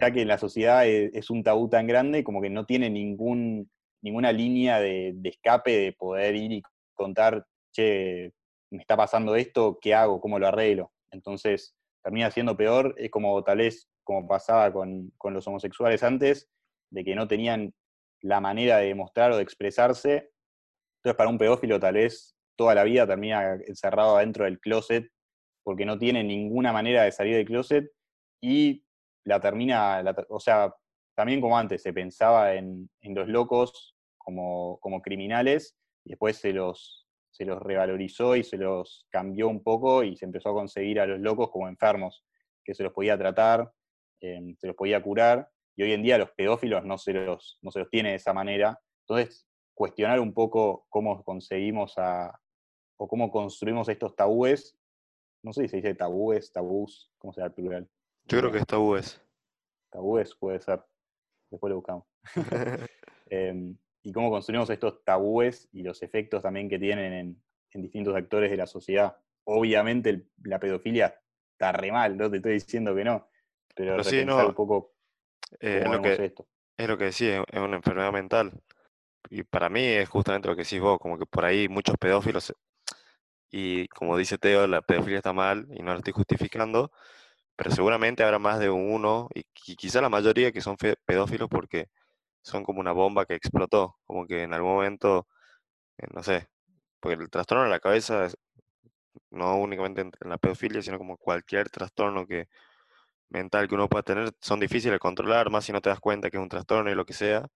[0.00, 3.70] ya que la sociedad e, es, un tabú tan grande, como que no tiene ningún,
[4.02, 6.62] ninguna línea de, escape de poder ir y
[6.94, 8.32] contar, che,
[8.70, 10.20] me está pasando esto, ¿qué hago?
[10.20, 10.92] ¿Cómo lo arreglo?
[11.10, 16.48] Entonces termina siendo peor, es como tal vez como pasaba con, los homosexuales antes,
[16.90, 17.74] de que no tenían
[18.22, 20.30] la manera de demostrar o de expresarse.
[20.98, 25.10] Entonces para un pedófilo tal vez toda la vida termina encerrado dentro del closet
[25.62, 27.90] porque no tiene ninguna manera de salir del closet
[28.42, 28.84] y
[29.30, 30.74] la termina, o sea,
[31.14, 37.06] también como antes se pensaba en, los locos como, como, criminales y después se los,
[37.30, 41.06] se los revalorizó y se los cambió un poco y se empezó a conseguir a
[41.06, 42.24] los locos como enfermos,
[42.64, 43.72] que se los podía tratar,
[44.20, 47.70] em, se los podía curar, y hoy en día los pedófilos no se los, no
[47.70, 48.80] se los tiene de esa manera.
[49.06, 52.36] Entonces, cuestionar un poco cómo conseguimos a,
[52.98, 54.76] o cómo construimos estos tabúes,
[55.42, 57.88] no sé si se dice tabúes, tabús, ¿cómo se el plural?
[58.26, 59.20] Yo creo que es tabúes.
[59.90, 60.82] Tabúes puede ser.
[61.50, 62.04] Después lo buscamos.
[63.32, 67.42] Em, y cómo construimos estos tabúes y los efectos también que tienen en,
[67.82, 69.16] distintos actores de la sociedad.
[69.44, 71.14] Obviamente la pedofilia
[71.52, 73.28] está re mal, no te estoy diciendo que no,
[73.74, 74.94] pero, pero sí, no, un poco
[75.60, 76.48] eh, es, lo que, esto.
[76.76, 78.52] es lo que decís, es una enfermedad mental.
[79.28, 82.52] Y para mí es justamente lo que decís vos, como que por ahí muchos pedófilos,
[83.50, 86.90] y como dice Teo, la pedofilia está mal y no lo estoy justificando,
[87.60, 89.44] pero seguramente habrá más de uno, y,
[89.76, 91.90] quizá la mayoría que son pedófilos porque
[92.42, 95.28] son como una bomba que explotó, como que en algún momento,
[95.98, 96.48] eh, no sé,
[97.00, 98.28] porque el trastorno de la cabeza,
[99.30, 102.48] no únicamente en, la pedofilia, sino como cualquier trastorno que
[103.30, 106.30] mental que uno pueda tener, son difíciles de controlar, más si no te das cuenta
[106.30, 107.46] que es un trastorno y lo que sea.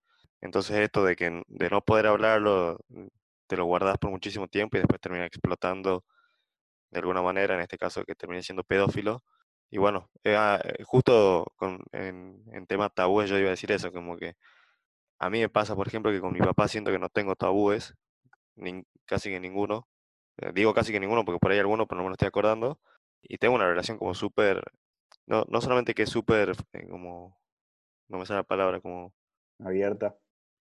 [0.42, 2.78] Entonces esto de que de no poder hablarlo,
[3.46, 6.04] te lo guardas por muchísimo tiempo y después termina explotando
[6.90, 9.24] de alguna manera, en este caso que termine siendo pedófilo,
[9.74, 13.72] y bueno, eh, ah, eh, justo con, en, en temas tabúes yo iba a decir
[13.72, 14.36] eso, como que
[15.18, 17.92] a mí me pasa, por ejemplo, que con mi papá siento que no tengo tabúes,
[19.04, 19.88] casi que ninguno.
[20.36, 22.78] Eh, digo casi que ninguno porque por ahí alguno, pero no me lo estoy acordando.
[23.20, 24.62] Y tengo una relación como súper,
[25.26, 26.52] no, no solamente que es súper
[26.88, 27.36] como
[28.06, 29.12] no me sale la palabra, como...
[29.58, 30.16] Abierta.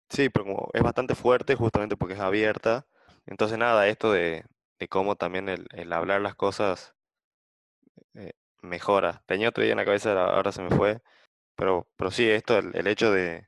[0.07, 2.87] Sí, pero como es bastante fuerte justamente porque es abierta.
[3.25, 4.45] Entonces nada, esto de,
[4.89, 6.95] cómo también el, hablar las cosas
[8.13, 9.23] eh, mejora.
[9.27, 11.01] Tenía otro día en la cabeza, ahora se me fue.
[11.55, 13.47] Pero, pero sí, esto, el, hecho de,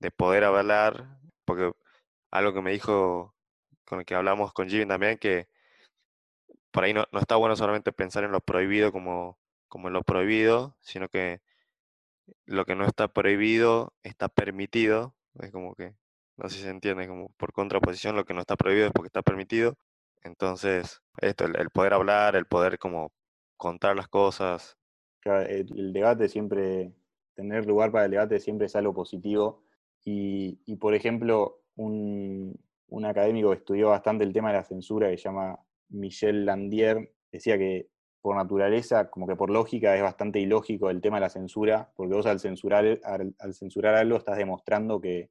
[0.00, 1.72] de, poder hablar, porque
[2.30, 3.34] algo que me dijo,
[3.84, 5.48] con el que hablamos con Jimmy también, que
[6.70, 10.02] por ahí no, no está bueno solamente pensar en lo prohibido como, como en lo
[10.02, 11.40] prohibido, sino que
[12.46, 15.14] lo que no está prohibido está permitido.
[15.40, 15.94] Es como que,
[16.36, 19.08] no sé si se entiende, como por contraposición, lo que no está prohibido es porque
[19.08, 19.76] está permitido.
[20.22, 23.12] Entonces, esto, el, poder hablar, el poder como
[23.58, 24.78] contar las cosas.
[25.24, 26.94] El, debate siempre,
[27.34, 29.64] tener lugar para el debate siempre es algo positivo.
[30.02, 35.18] Y, por ejemplo, un, un académico que estudió bastante el tema de la censura, que
[35.18, 37.90] se llama Michel Landier, decía que
[38.20, 42.14] por naturaleza, como que por lógica, es bastante ilógico el tema de la censura, porque
[42.14, 45.30] vos al censurar, al, censurar algo estás demostrando que,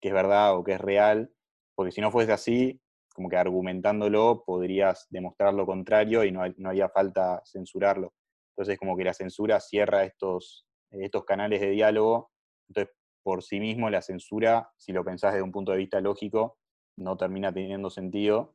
[0.00, 1.30] es verdad o que es real,
[1.74, 2.80] porque si no fuese así,
[3.14, 8.12] como que argumentándolo podrías demostrar lo contrario y no, no haría falta censurarlo.
[8.50, 12.30] Entonces como que la censura cierra estos, estos canales de diálogo,
[12.68, 16.58] entonces por sí mismo la censura, si lo pensás desde un punto de vista lógico,
[16.96, 18.54] no termina teniendo sentido.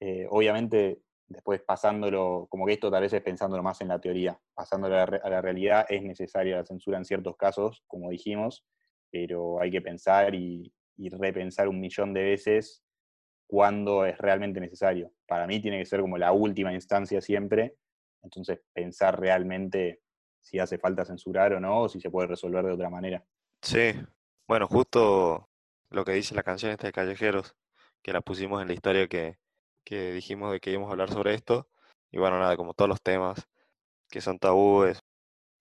[0.00, 4.40] Eh, obviamente después pasándolo, como que esto tal vez es pensándolo más en la teoría,
[4.54, 8.64] pasándolo a la, realidad, es necesaria la censura en ciertos casos, como dijimos,
[9.10, 10.72] pero hay que pensar y,
[11.12, 12.82] repensar un millón de veces
[13.48, 15.10] cuándo es realmente necesario.
[15.26, 17.74] Para mí tiene que ser como la última instancia siempre,
[18.22, 20.02] entonces pensar realmente
[20.40, 23.24] si hace falta censurar o no, o si se puede resolver de otra manera.
[23.62, 23.94] Sí,
[24.46, 25.48] bueno, justo
[25.90, 27.56] lo que dice la canción esta de Callejeros,
[28.02, 29.38] que la pusimos en la historia que,
[29.84, 31.68] que dijimos de que íbamos a hablar sobre esto.
[32.10, 33.48] Y bueno, nada, como todos los temas
[34.10, 35.02] que son tabúes.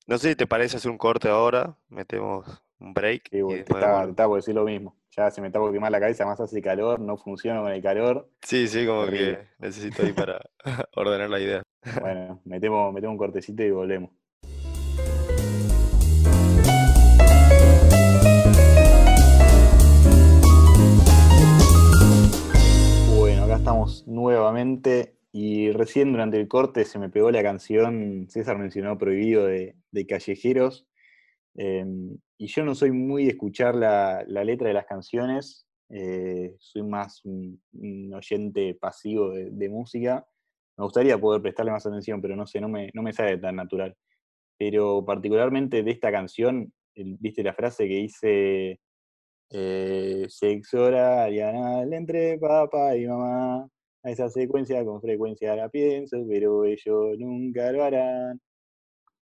[0.06, 3.30] No sé si te parece hacer un corte ahora, metemos un break.
[3.30, 4.97] Sí, te, estaba, por decir lo mismo.
[5.18, 7.82] Ya se me está por quemar la cabeza, más hace calor, no funciona con el
[7.82, 8.30] calor.
[8.44, 10.40] Sí, sí, como que necesito ir para
[10.96, 11.64] ordenar la idea.
[12.00, 14.12] Bueno, metemos, metemos un cortecito y volvemos.
[23.56, 29.46] estamos nuevamente y recién durante el corte se me pegó la canción, César mencionó Prohibido
[29.46, 29.76] de,
[30.08, 30.88] Callejeros,
[31.58, 36.84] em, y yo no soy muy de escuchar la, letra de las canciones, eh, soy
[36.84, 37.62] más un,
[38.14, 40.26] oyente pasivo de, música,
[40.78, 43.56] me gustaría poder prestarle más atención, pero no sé, no me, no me sale tan
[43.56, 43.96] natural.
[44.58, 48.80] Pero particularmente de esta canción, viste la frase que dice
[49.50, 53.68] eh, sexo horaria entre papá y mamá.
[54.04, 58.40] A esa secuencia con frecuencia la pienso, pero ellos nunca lo harán.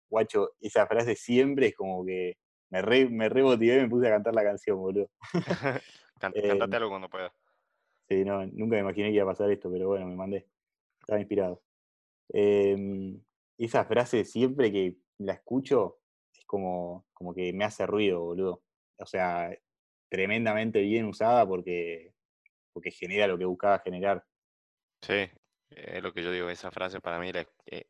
[0.09, 2.37] Guacho, esa frase siempre es como que
[2.71, 5.09] me re, me y me puse a cantar la canción, boludo.
[6.19, 7.33] Cantate em, algo cuando puedas.
[8.09, 10.49] Sí, no, nunca me imaginé que iba a pasar esto, pero bueno, me mandé.
[11.01, 11.63] Estaba inspirado.
[12.31, 13.21] Em,
[13.59, 16.01] esa frase siempre que la escucho
[16.33, 18.63] es como, como que me hace ruido, boludo.
[18.99, 19.57] O sea,
[20.09, 22.13] tremendamente bien usada porque,
[22.73, 24.25] porque genera lo que buscaba generar.
[25.03, 25.31] Sí,
[25.71, 27.87] es lo que yo digo, esa frase para mí, la, eh,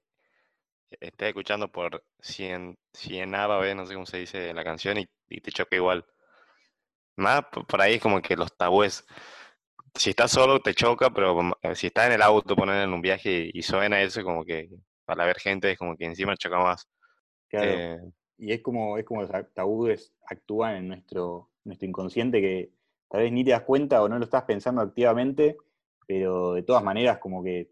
[0.90, 5.50] estoy escuchando por cien, cienava vez, no sé cómo se dice la canción, y, te
[5.50, 6.04] choca igual.
[7.16, 9.06] Más por ahí es como que los tabúes,
[9.94, 13.00] si estás solo te choca, pero eh, si estás en el auto, poner en un
[13.02, 14.68] viaje y, suena eso, como que
[15.04, 16.88] para ver gente es como que encima choca más.
[17.48, 17.70] Claro.
[17.70, 18.00] Eh,
[18.38, 22.72] y es como, es como los tabúes actúan en nuestro, nuestro inconsciente que
[23.08, 25.56] tal vez ni te das cuenta o no lo estás pensando activamente,
[26.06, 27.70] pero de todas maneras como que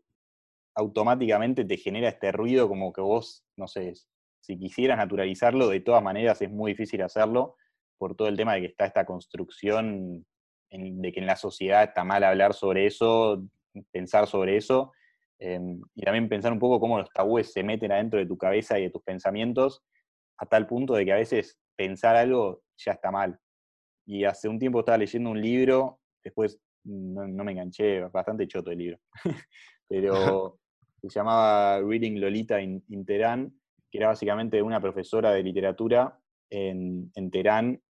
[0.74, 3.92] automáticamente te genera este ruido como que vos, no sé,
[4.40, 7.56] si quisieras naturalizarlo, de todas maneras es muy difícil hacerlo
[7.98, 10.26] por todo el tema de que está esta construcción
[10.70, 13.44] de que en la sociedad está mal hablar sobre eso,
[13.90, 14.92] pensar sobre eso,
[15.38, 18.78] em, y también pensar un poco cómo los tabúes se meten adentro de tu cabeza
[18.78, 19.84] y de tus pensamientos,
[20.38, 23.38] a tal punto de que a veces pensar algo ya está mal.
[24.06, 28.78] Y hace un tiempo estaba leyendo un libro, después no, me enganché, bastante choto el
[28.78, 28.98] libro,
[29.88, 30.58] pero
[31.10, 33.52] se llamaba Reading Lolita in, Terán,
[33.90, 36.18] que era básicamente una profesora de literatura
[36.50, 37.82] en, Terán,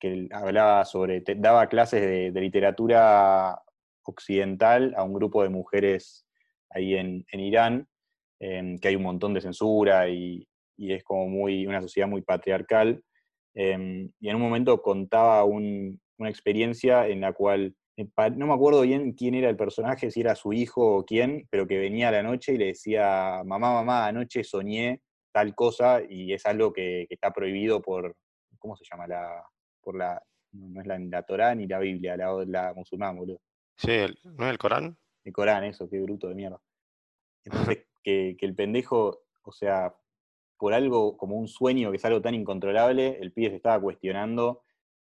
[0.00, 3.60] que hablaba sobre, daba clases de, literatura
[4.04, 6.26] occidental a un grupo de mujeres
[6.70, 7.88] ahí en, Irán,
[8.38, 13.02] que hay un montón de censura y, y, es como muy, una sociedad muy patriarcal.
[13.54, 17.74] Em, y en un momento contaba una experiencia en la cual,
[18.36, 21.66] no me acuerdo bien quién era el personaje, si era su hijo o quién, pero
[21.66, 26.32] que venía a la noche y le decía, mamá, mamá, anoche soñé tal cosa y
[26.32, 28.16] es algo que, está prohibido por,
[28.58, 29.06] ¿cómo se llama?
[29.06, 29.44] La,
[29.80, 33.40] por la, no es la, la Torá ni la Biblia, la, la musulmán, boludo.
[33.76, 34.96] Sí, ¿no es el Corán?
[35.24, 36.60] El Corán, eso, qué bruto de mierda.
[37.44, 39.94] Entonces, que, que el pendejo, o sea,
[40.56, 44.62] por algo como un sueño que es algo tan incontrolable, el pibe se estaba cuestionando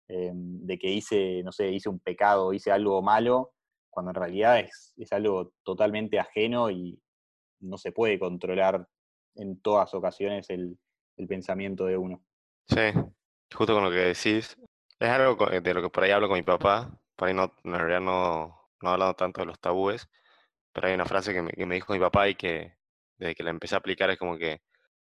[0.07, 3.53] em, de que hice, no sé, hice un pecado, hice algo malo,
[3.89, 6.99] cuando en realidad es, es, algo totalmente ajeno y
[7.59, 8.87] no se puede controlar
[9.35, 10.77] en todas ocasiones el,
[11.27, 12.23] pensamiento de uno.
[12.67, 12.91] Sí,
[13.55, 14.57] justo con lo que decís,
[14.99, 17.73] es algo de lo que por ahí hablo con mi papá, por ahí no, en
[17.73, 20.09] realidad no, no he hablado tanto de los tabúes,
[20.73, 22.73] pero hay una frase que me, que me dijo mi papá y que
[23.17, 24.61] desde que la empecé a aplicar es como que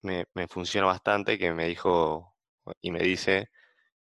[0.03, 2.37] me, me funciona bastante, que me dijo
[2.81, 3.51] y me dice,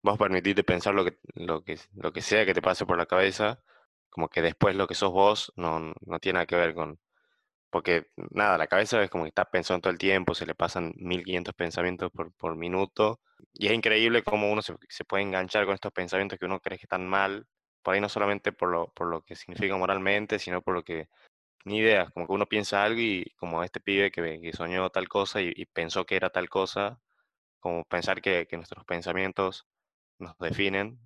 [0.04, 3.06] vos permitite pensar lo que, lo, que, lo que sea que te pase por la
[3.06, 3.62] cabeza,
[4.10, 7.00] como que después lo que sos vos no, no tiene nada que ver con...
[7.70, 10.92] Porque nada, la cabeza es como que está pensando todo el tiempo, se le pasan
[10.96, 13.20] 1500 pensamientos por, por minuto,
[13.54, 16.78] y es increíble cómo uno se, se, puede enganchar con estos pensamientos que uno cree
[16.78, 17.46] que están mal,
[17.82, 21.08] por ahí no solamente por lo, por lo que significa moralmente, sino por lo que
[21.64, 25.08] ni idea, como que uno piensa algo y como este pibe que, que soñó tal
[25.08, 27.00] cosa y, pensó que era tal cosa,
[27.60, 29.66] como pensar que, que, nuestros pensamientos
[30.18, 30.98] nos definen.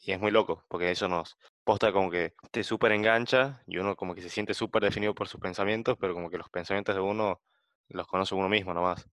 [0.00, 3.96] Y es muy loco, porque eso nos posta como que te súper engancha y uno
[3.96, 7.00] como que se siente súper definido por sus pensamientos, pero como que los pensamientos de
[7.00, 7.40] uno
[7.88, 9.08] los conoce uno mismo nomás.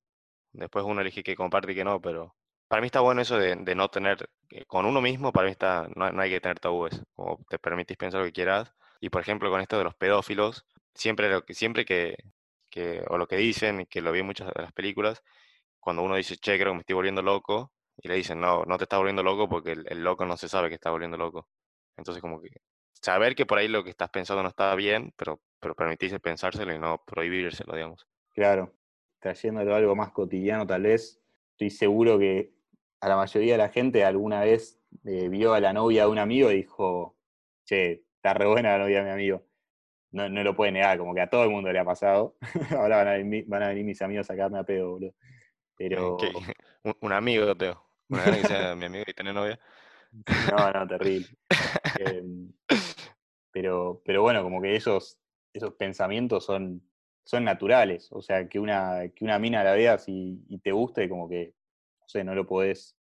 [0.54, 2.36] Después uno elige que comparte y que no, pero
[2.68, 5.88] para mí está bueno eso de, no tener, eh, con uno mismo, para mí está,
[5.96, 8.74] no, no hay que tener tabúes, como te permitís pensar lo que quieras.
[9.02, 12.16] Y por ejemplo, con esto de los pedófilos, siempre, lo que, siempre que,
[12.70, 15.24] que, o lo que dicen, que lo vi en muchas de las películas,
[15.80, 18.78] cuando uno dice, che, creo que me estoy volviendo loco, y le dicen, no, no
[18.78, 21.48] te estás volviendo loco porque el, loco no se sabe que está volviendo loco.
[21.98, 22.50] Entonces, como que
[22.94, 26.74] saber que por ahí lo que estás pensando no está bien, pero, pero permitirse pensárselo
[26.74, 28.08] y no prohibírselo, digamos.
[28.34, 28.74] Claro,
[29.20, 32.54] trayéndolo a algo más cotidiano tal vez, estoy seguro que
[33.02, 36.20] a la mayoría de la gente alguna vez eh, vio a la novia de un
[36.20, 37.18] amigo y dijo,
[37.66, 39.44] che, está re buena la novia de mi amigo
[40.12, 42.36] no, no, lo puede negar, como que a todo el mundo le ha pasado.
[42.78, 45.14] Ahora van a, venir, van a venir mis amigos a sacarme a pedo, boludo.
[45.90, 46.18] Pero...
[46.84, 47.80] Un, un, amigo, Teo.
[48.10, 49.60] Una que sea mi amigo y tener novia.
[50.52, 51.28] No, no, terrible.
[52.00, 52.52] Em,
[53.52, 55.20] pero, pero bueno, como que esos,
[55.54, 56.82] esos pensamientos son,
[57.24, 58.10] son naturales.
[58.12, 61.54] O sea, que una, que una mina la veas y, y te guste, como que,
[62.00, 62.98] no sé, no lo podés,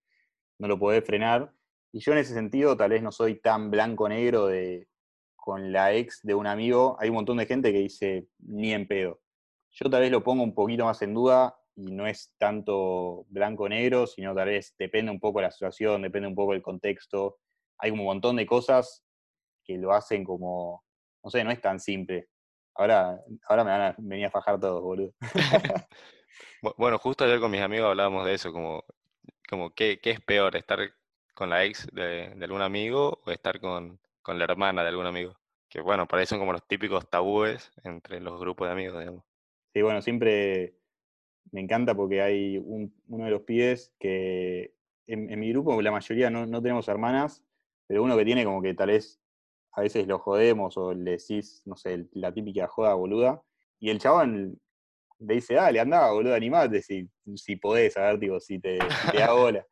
[0.59, 1.53] no lo podés frenar.
[1.91, 4.89] Y yo en ese sentido tal vez no soy tan blanco-negro de,
[5.37, 8.87] con la ex de un amigo, hay un montón de gente que dice ni en
[8.87, 9.21] pedo.
[9.71, 14.07] Yo tal vez lo pongo un poquito más en duda y no es tanto blanco-negro,
[14.07, 17.39] sino tal vez depende un poco de la situación, depende un poco del contexto.
[17.79, 19.05] Hay un montón de cosas
[19.65, 20.85] que lo hacen como,
[21.23, 22.29] no sé, no es tan simple.
[22.75, 25.13] Ahora, ahora me van a venir a fajar todos, boludo.
[26.77, 28.85] bueno, justo ayer con mis amigos hablábamos de eso, como,
[29.49, 30.79] como ¿qué, qué es peor, estar
[31.35, 35.07] con la ex de, de algún amigo o estar con, con la hermana de algún
[35.07, 35.39] amigo.
[35.69, 39.25] Que bueno, para eso son como los típicos tabúes entre los grupos de amigos, digamos.
[39.73, 40.80] Sí, bueno, siempre
[41.53, 44.75] me encanta porque hay uno de los pibes que
[45.07, 47.45] en, mi grupo la mayoría no, no, tenemos hermanas,
[47.87, 49.21] pero uno que tiene como que tal vez
[49.73, 53.43] a veces lo jodemos o le decís, no sé, la típica joda boluda,
[53.79, 54.61] y el chabón
[55.21, 59.11] le dice, dale, anda, boludo, animate si, si podés, a ver, digo, si te, si
[59.11, 59.67] te da bola.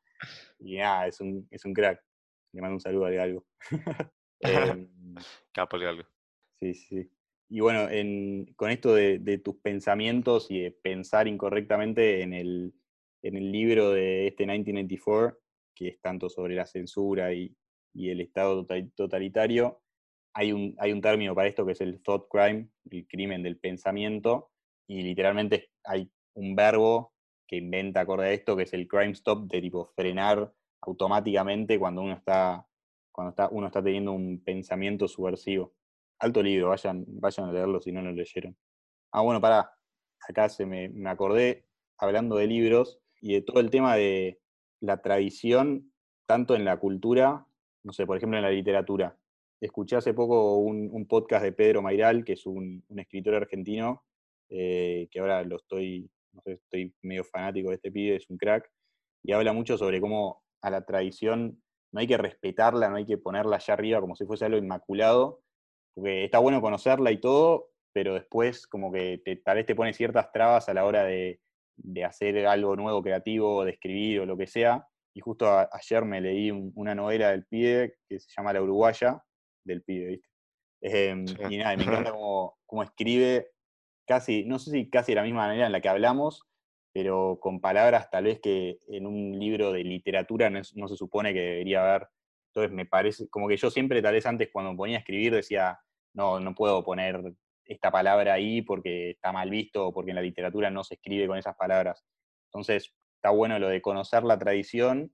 [0.59, 2.03] Y nada, es un, es un crack.
[2.53, 3.45] Le mando un saludo a algo.
[4.41, 4.89] Eh,
[5.53, 6.05] Capo de algo.
[6.61, 7.11] Sí, sí.
[7.49, 12.75] Y bueno, en, con esto de, tus pensamientos y de pensar incorrectamente en el,
[13.23, 15.39] en el libro de este 1994,
[15.75, 17.57] que es tanto sobre la censura y,
[17.95, 19.81] y el Estado totalitario,
[20.35, 23.59] hay un, hay un término para esto que es el thought crime, el crimen del
[23.59, 24.51] pensamiento,
[24.87, 27.13] y literalmente hay un verbo
[27.47, 32.03] que inventa acorde a esto, que es el crime stop, de tipo frenar automáticamente cuando
[32.03, 32.69] uno está
[33.11, 35.75] cuando está, uno está teniendo un pensamiento subversivo.
[36.21, 38.57] Alto libro, vayan, vayan a leerlo si no lo leyeron.
[39.13, 39.73] Ah, bueno, pará,
[40.29, 41.67] acá se me, me acordé,
[41.97, 44.41] hablando de libros y de todo el tema de
[44.81, 45.93] la tradición,
[46.27, 47.47] tanto en la cultura,
[47.85, 49.17] no sé, por ejemplo en la literatura.
[49.61, 54.05] Escuché hace poco un, podcast de Pedro Mairal, que es un, un escritor argentino,
[54.51, 58.39] eh, que ahora lo estoy, no sé, estoy medio fanático de este pibe, es un
[58.39, 58.71] crack,
[59.23, 61.63] y habla mucho sobre cómo a la tradición
[61.93, 65.43] no hay que respetarla, no hay que ponerla allá arriba como si fuese algo inmaculado,
[65.99, 70.31] porque está bueno conocerla y todo, pero después como que tal vez te pone ciertas
[70.31, 71.41] trabas a la hora de,
[72.05, 74.87] hacer algo nuevo, creativo, de escribir o lo que sea.
[75.15, 79.23] Y justo ayer me leí una novela del pibe que se llama La Uruguaya,
[79.65, 80.29] del pibe, ¿viste?
[80.81, 83.51] Em, y nada, me encanta cómo, cómo, escribe,
[84.07, 86.49] casi, no sé si casi de la misma manera en la que hablamos,
[86.93, 91.41] pero con palabras tal vez que en un libro de literatura no, se supone que
[91.41, 92.09] debería haber.
[92.53, 95.35] Entonces me parece, como que yo siempre tal vez antes cuando me ponía a escribir
[95.35, 95.79] decía,
[96.15, 97.35] no, no puedo poner
[97.65, 101.27] esta palabra ahí porque está mal visto o porque en la literatura no se escribe
[101.27, 102.05] con esas palabras.
[102.47, 105.13] Entonces está bueno lo de conocer la tradición,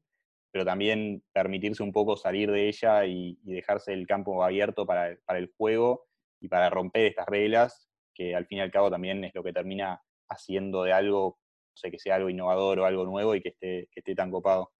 [0.52, 5.38] pero también permitirse un poco salir de ella y, dejarse el campo abierto para, para
[5.38, 6.06] el juego
[6.40, 9.52] y para romper estas reglas, que al fin y al cabo también es lo que
[9.52, 11.38] termina haciendo de algo
[11.74, 14.30] no sé, que sea algo innovador o algo nuevo y que esté, que esté tan
[14.30, 14.72] copado.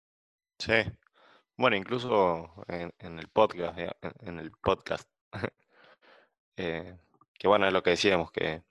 [0.59, 0.75] Sí.
[1.57, 3.77] Bueno, incluso en, el podcast,
[4.21, 5.09] en, el podcast,
[6.57, 6.97] eh,
[7.39, 8.63] que bueno, es lo que decíamos, que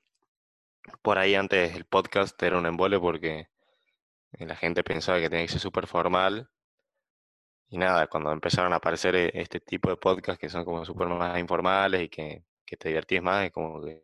[1.01, 3.49] por ahí antes el podcast era un embole porque
[4.39, 6.49] la gente pensaba que tenía que ser súper formal.
[7.69, 11.07] Y nada, cuando empezaron a aparecer e, este tipo de podcasts que son como súper
[11.07, 12.43] más informales y que,
[12.79, 14.03] te divertís más, es como que,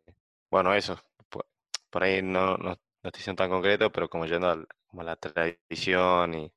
[0.50, 0.96] bueno, eso,
[1.28, 6.34] por, ahí no, no, no estoy tan concreto, pero como yendo a, como la tradición
[6.34, 6.52] y,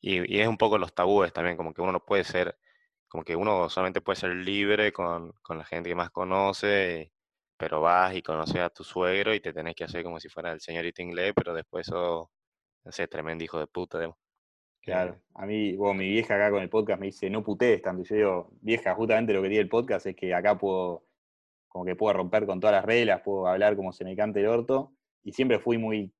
[0.00, 2.56] y, es un poco los tabúes también, como que uno no puede ser,
[3.10, 7.12] como que uno solamente puede ser libre con, con la gente que más conoce,
[7.56, 10.52] pero vas y conoces a tu suegro y te tenés que hacer como si fuera
[10.52, 12.30] el señorito inglés, pero después eso,
[12.84, 14.16] no tremendo hijo de puta.
[14.80, 17.82] Claro, eh, a mí, bueno, mi vieja acá con el podcast me dice, no putees
[17.82, 18.04] tanto.
[18.04, 21.04] Yo digo, vieja, justamente lo que tiene el podcast es que acá puedo,
[21.66, 24.46] como que puedo romper con todas las reglas, puedo hablar como se me cante el
[24.46, 24.92] orto,
[25.24, 26.14] y siempre fui muy,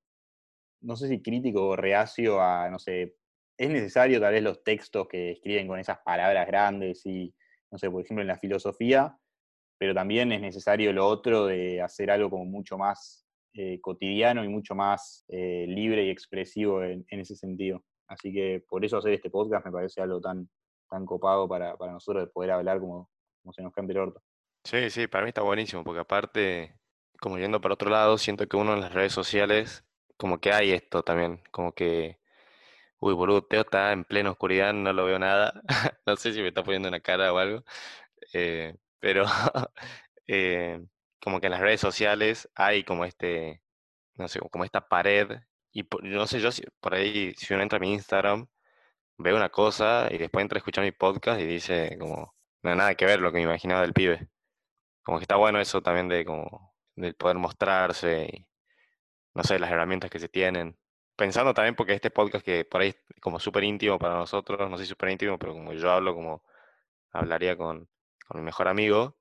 [0.80, 3.14] no sé si crítico o reacio a, no sé,
[3.61, 7.34] es necesario tal vez los textos que escriben con esas palabras grandes y,
[7.70, 9.14] no sé, por ejemplo en la filosofía,
[9.76, 14.48] pero también es necesario lo otro de hacer algo como mucho más eh, cotidiano y
[14.48, 17.84] mucho más eh, libre y expresivo en, ese sentido.
[18.08, 20.48] Así que por eso hacer este podcast me parece algo tan,
[20.88, 23.11] tan copado para, nosotros de poder hablar como,
[23.42, 24.22] como se nos cante el orto.
[24.64, 26.76] Sí, sí, para mí está buenísimo, porque aparte
[27.20, 29.84] como yendo para otro lado, siento que uno en las redes sociales,
[30.16, 32.19] como que hay esto también, como que,
[33.01, 35.62] uy, boludo, Teo está en plena oscuridad, no lo veo nada,
[36.07, 37.64] no sé si me está poniendo una cara o algo,
[38.34, 39.24] eh, pero
[40.26, 40.82] eh,
[41.20, 43.62] como que en las redes sociales hay como este,
[44.14, 45.40] no sé, como esta pared,
[45.72, 48.48] y no sé yo si por ahí, si uno entra a mi Instagram,
[49.18, 52.94] ve una cosa y después entra a escuchar mi podcast y dice como, no nada
[52.94, 54.28] que ver lo que me imaginaba del pibe.
[55.03, 58.46] Como que está bueno eso también de como de poder mostrarse y,
[59.34, 60.78] no sé, las herramientas que se tienen.
[61.20, 64.78] Pensando también porque este podcast que por ahí es como súper íntimo para nosotros, no
[64.78, 66.42] sé súper íntimo, pero como yo hablo como
[67.12, 67.86] hablaría con,
[68.26, 69.18] con mi mejor amigo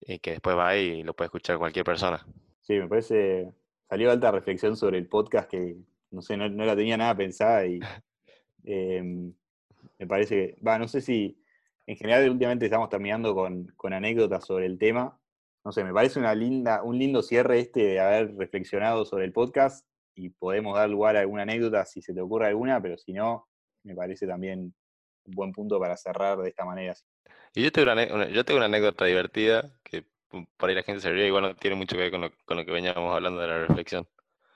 [0.00, 2.26] y que después va y lo puede escuchar cualquier persona.
[2.62, 3.52] Sí, me parece,
[3.88, 5.76] salió alta reflexión sobre el podcast que,
[6.10, 7.78] no sé, no, la tenía nada pensada y
[8.64, 9.32] em,
[9.96, 11.40] me parece que, va, no sé si,
[11.86, 15.16] en general últimamente estamos terminando con, con anécdotas sobre el tema
[15.64, 19.32] no sé, me parece una linda, un lindo cierre este de haber reflexionado sobre el
[19.32, 19.86] podcast
[20.18, 23.46] y podemos dar lugar a alguna anécdota si se te ocurre alguna, pero si no,
[23.84, 24.74] me parece también
[25.24, 26.94] un buen punto para cerrar de esta manera.
[27.54, 30.04] Y yo tengo una, yo tengo una anécdota divertida que
[30.56, 32.72] por ahí la gente se ríe, igual no tiene mucho que ver con lo, que
[32.72, 34.08] veníamos hablando de la reflexión.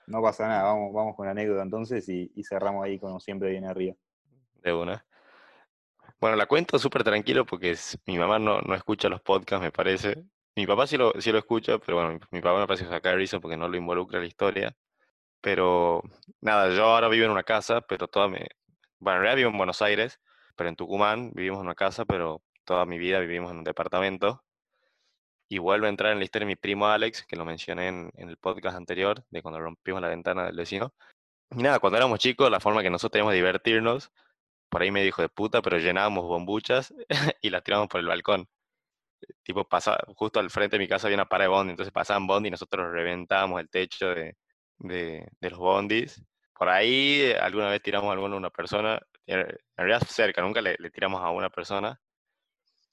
[0.05, 3.67] No pasa nada, vamos, vamos con la anécdota entonces y, cerramos ahí como siempre viene
[3.67, 3.95] arriba.
[4.61, 5.05] De una.
[6.19, 10.25] Bueno, la cuento súper tranquilo porque mi mamá no, no escucha los podcasts, me parece,
[10.57, 13.15] mi papá sí lo, sí lo escucha, pero bueno, mi, papá me parece que saca
[13.41, 14.75] porque no lo involucra la historia.
[15.43, 16.01] Pero
[16.41, 18.39] nada, yo ahora vivo en una casa, pero toda mi...
[18.99, 20.21] Bueno, en realidad vivo en Buenos Aires,
[20.55, 24.41] pero en Tucumán vivimos en una casa, pero toda mi vida vivimos en un departamento.
[25.49, 28.11] Y vuelve a entrar en la historia de mi primo Alex, que lo mencioné en,
[28.15, 30.93] el podcast anterior, de cuando rompimos la ventana del vecino.
[31.51, 34.11] Y nada, cuando éramos chicos, la forma que nosotros teníamos de divertirnos,
[34.69, 36.93] por ahí me dijo de puta, pero llenábamos bombuchas
[37.41, 38.47] y las tirábamos por el balcón
[39.43, 39.67] tipo,
[40.15, 42.51] justo al frente de mi casa había una para de bondi, entonces pasaban bondi y
[42.51, 44.35] nosotros reventábamos el techo de,
[44.83, 46.23] de, los bondis.
[46.57, 50.77] Por ahí eh, alguna vez tiramos a alguna una persona, en realidad cerca, nunca le,
[50.91, 51.99] tiramos a una persona.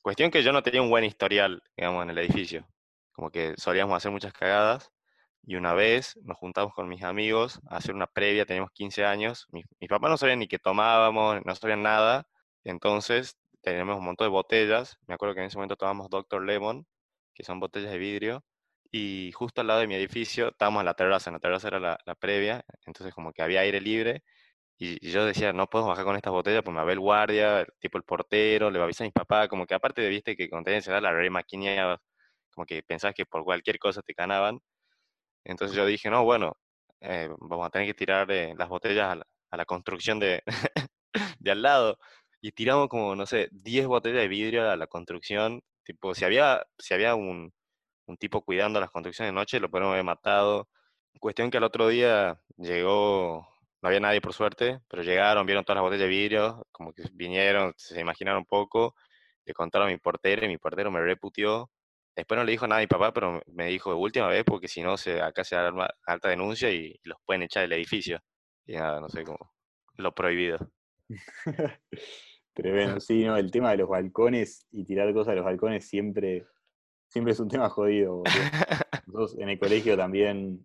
[0.02, 2.66] Cuestión que yo no tenía un buen historial, digamos, en el edificio.
[3.12, 4.90] Como que solíamos hacer muchas cagadas.
[5.42, 9.46] Y una vez nos juntamos con mis amigos a hacer una previa, teníamos 15 años.
[9.50, 12.26] Mis, mis papás no sabían ni qué tomábamos, no sabían nada.
[12.64, 14.98] Entonces tenemos un montón de botellas.
[15.06, 16.44] Me acuerdo que en ese momento tomábamos Dr.
[16.44, 16.86] Lemon,
[17.34, 18.44] que son botellas de vidrio.
[18.92, 21.30] Y justo al lado de mi edificio estábamos en la terraza.
[21.30, 24.22] La terraza era la, previa, entonces como que había aire libre.
[24.78, 27.98] Y, yo decía, no puedo bajar con estas botellas, pues me va el guardia, tipo
[27.98, 29.48] el portero, le va a avisar a mis papás.
[29.48, 31.30] Como que aparte de, viste, que tenías edad la re
[32.54, 34.60] como que pensabas que por cualquier cosa te ganaban.
[35.44, 36.56] Entonces yo dije, no, bueno,
[37.00, 39.18] eh, vamos a tener que tirar eh, las botellas
[39.50, 40.42] a la, construcción de,
[41.40, 41.98] de al lado
[42.40, 45.62] y tiramos como, no sé, 10 botellas de vidrio a la construcción.
[45.84, 47.52] Tipo, si había, si había un,
[48.10, 50.68] un tipo cuidando las construcciones de noche, lo podemos haber matado.
[51.20, 53.48] Cuestión que al otro día llegó,
[53.82, 57.04] no había nadie por suerte, pero llegaron, vieron todas las botellas de vidrio, como que
[57.12, 58.94] vinieron, se imaginaron un poco,
[59.44, 61.70] le contaron a mi portero y mi portero me reputió.
[62.16, 64.82] Después no le dijo nada a mi papá, pero me dijo, última vez, porque si
[64.82, 68.20] no, se, acá se arma alta denuncia y los pueden echar del edificio.
[68.66, 69.52] Y nada, no sé cómo,
[69.96, 70.58] lo prohibido.
[72.52, 73.36] Tremendo, sí, ¿no?
[73.36, 76.46] El tema de los balcones y tirar cosas a los balcones siempre,
[77.10, 78.22] siempre es un tema jodido.
[79.06, 80.64] Nosotros en el colegio también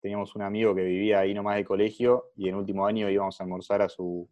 [0.00, 3.44] teníamos un amigo que vivía ahí nomás del colegio y en último año íbamos a
[3.44, 4.28] almorzar a su,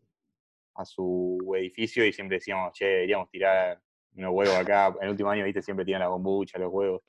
[0.74, 3.80] a su edificio y siempre decíamos, che, deberíamos tirar
[4.16, 4.94] unos huevos acá.
[5.00, 7.02] En el último año, viste, siempre tiran la bombucha, los huevos.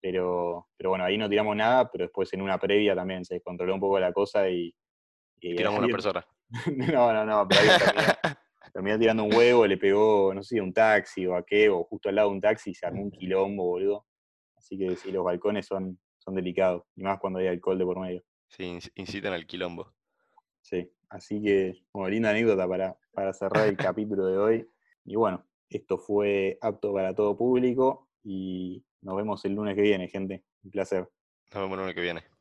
[0.00, 3.74] Pero, pero bueno, ahí no tiramos nada, pero después en una previa también se descontroló
[3.74, 4.74] un poco la cosa y...
[5.40, 6.26] y tiramos una persona.
[6.76, 7.68] no, no, no, pero ahí
[8.74, 12.08] terminó, tirando un huevo, le pegó, no sé, un taxi o a qué, o justo
[12.08, 14.04] al lado de un taxi y se armó un quilombo, boludo.
[14.56, 18.00] Así que sí, los balcones son, son delicados, y más cuando hay alcohol de por
[18.00, 18.22] medio.
[18.48, 19.94] Sí, incitan al quilombo.
[20.60, 24.68] Sí, así que, bueno, linda anécdota para, para cerrar el capítulo de hoy.
[25.04, 30.08] Y bueno, esto fue apto para todo público y nos vemos el lunes que viene,
[30.08, 30.42] gente.
[30.64, 31.08] Un placer.
[31.52, 32.33] Nos vemos el lunes que viene.